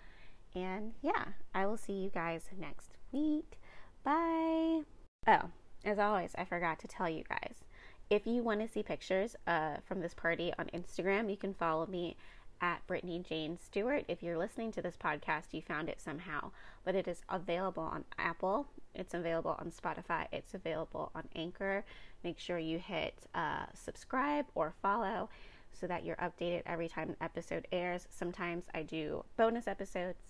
And 0.56 0.94
yeah, 1.00 1.26
I 1.54 1.66
will 1.66 1.76
see 1.76 1.92
you 1.92 2.10
guys 2.10 2.48
next 2.58 2.96
week. 3.12 3.60
Bye. 4.02 4.82
Oh, 5.28 5.50
as 5.84 6.00
always, 6.00 6.32
I 6.36 6.44
forgot 6.44 6.80
to 6.80 6.88
tell 6.88 7.08
you 7.08 7.22
guys. 7.28 7.62
If 8.10 8.26
you 8.26 8.42
want 8.42 8.60
to 8.60 8.66
see 8.66 8.82
pictures 8.82 9.36
uh, 9.46 9.76
from 9.86 10.00
this 10.00 10.14
party 10.14 10.52
on 10.58 10.66
Instagram, 10.74 11.30
you 11.30 11.36
can 11.36 11.54
follow 11.54 11.86
me 11.86 12.16
at 12.62 12.86
Brittany 12.86 13.22
Jane 13.28 13.58
Stewart. 13.58 14.04
If 14.06 14.22
you're 14.22 14.38
listening 14.38 14.70
to 14.72 14.82
this 14.82 14.96
podcast, 14.96 15.46
you 15.50 15.60
found 15.60 15.88
it 15.88 16.00
somehow, 16.00 16.52
but 16.84 16.94
it 16.94 17.08
is 17.08 17.22
available 17.28 17.82
on 17.82 18.04
Apple, 18.16 18.68
it's 18.94 19.12
available 19.12 19.56
on 19.58 19.72
Spotify, 19.72 20.26
it's 20.32 20.54
available 20.54 21.10
on 21.14 21.24
Anchor. 21.34 21.84
Make 22.22 22.38
sure 22.38 22.58
you 22.58 22.78
hit 22.78 23.14
uh, 23.34 23.66
subscribe 23.74 24.46
or 24.54 24.72
follow 24.80 25.28
so 25.72 25.86
that 25.88 26.04
you're 26.04 26.16
updated 26.16 26.62
every 26.64 26.88
time 26.88 27.10
an 27.10 27.16
episode 27.20 27.66
airs. 27.72 28.06
Sometimes 28.10 28.64
I 28.72 28.82
do 28.82 29.24
bonus 29.36 29.66
episodes. 29.66 30.20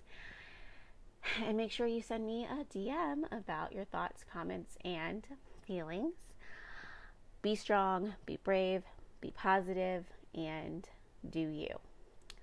And 1.46 1.56
make 1.56 1.70
sure 1.70 1.86
you 1.86 2.02
send 2.02 2.26
me 2.26 2.46
a 2.46 2.64
DM 2.64 3.24
about 3.30 3.72
your 3.72 3.84
thoughts, 3.84 4.24
comments, 4.32 4.76
and 4.84 5.24
feelings. 5.64 6.14
Be 7.42 7.54
strong, 7.54 8.14
be 8.26 8.38
brave, 8.42 8.82
be 9.20 9.32
positive, 9.36 10.04
and 10.34 10.88
do 11.30 11.40
you. 11.40 11.78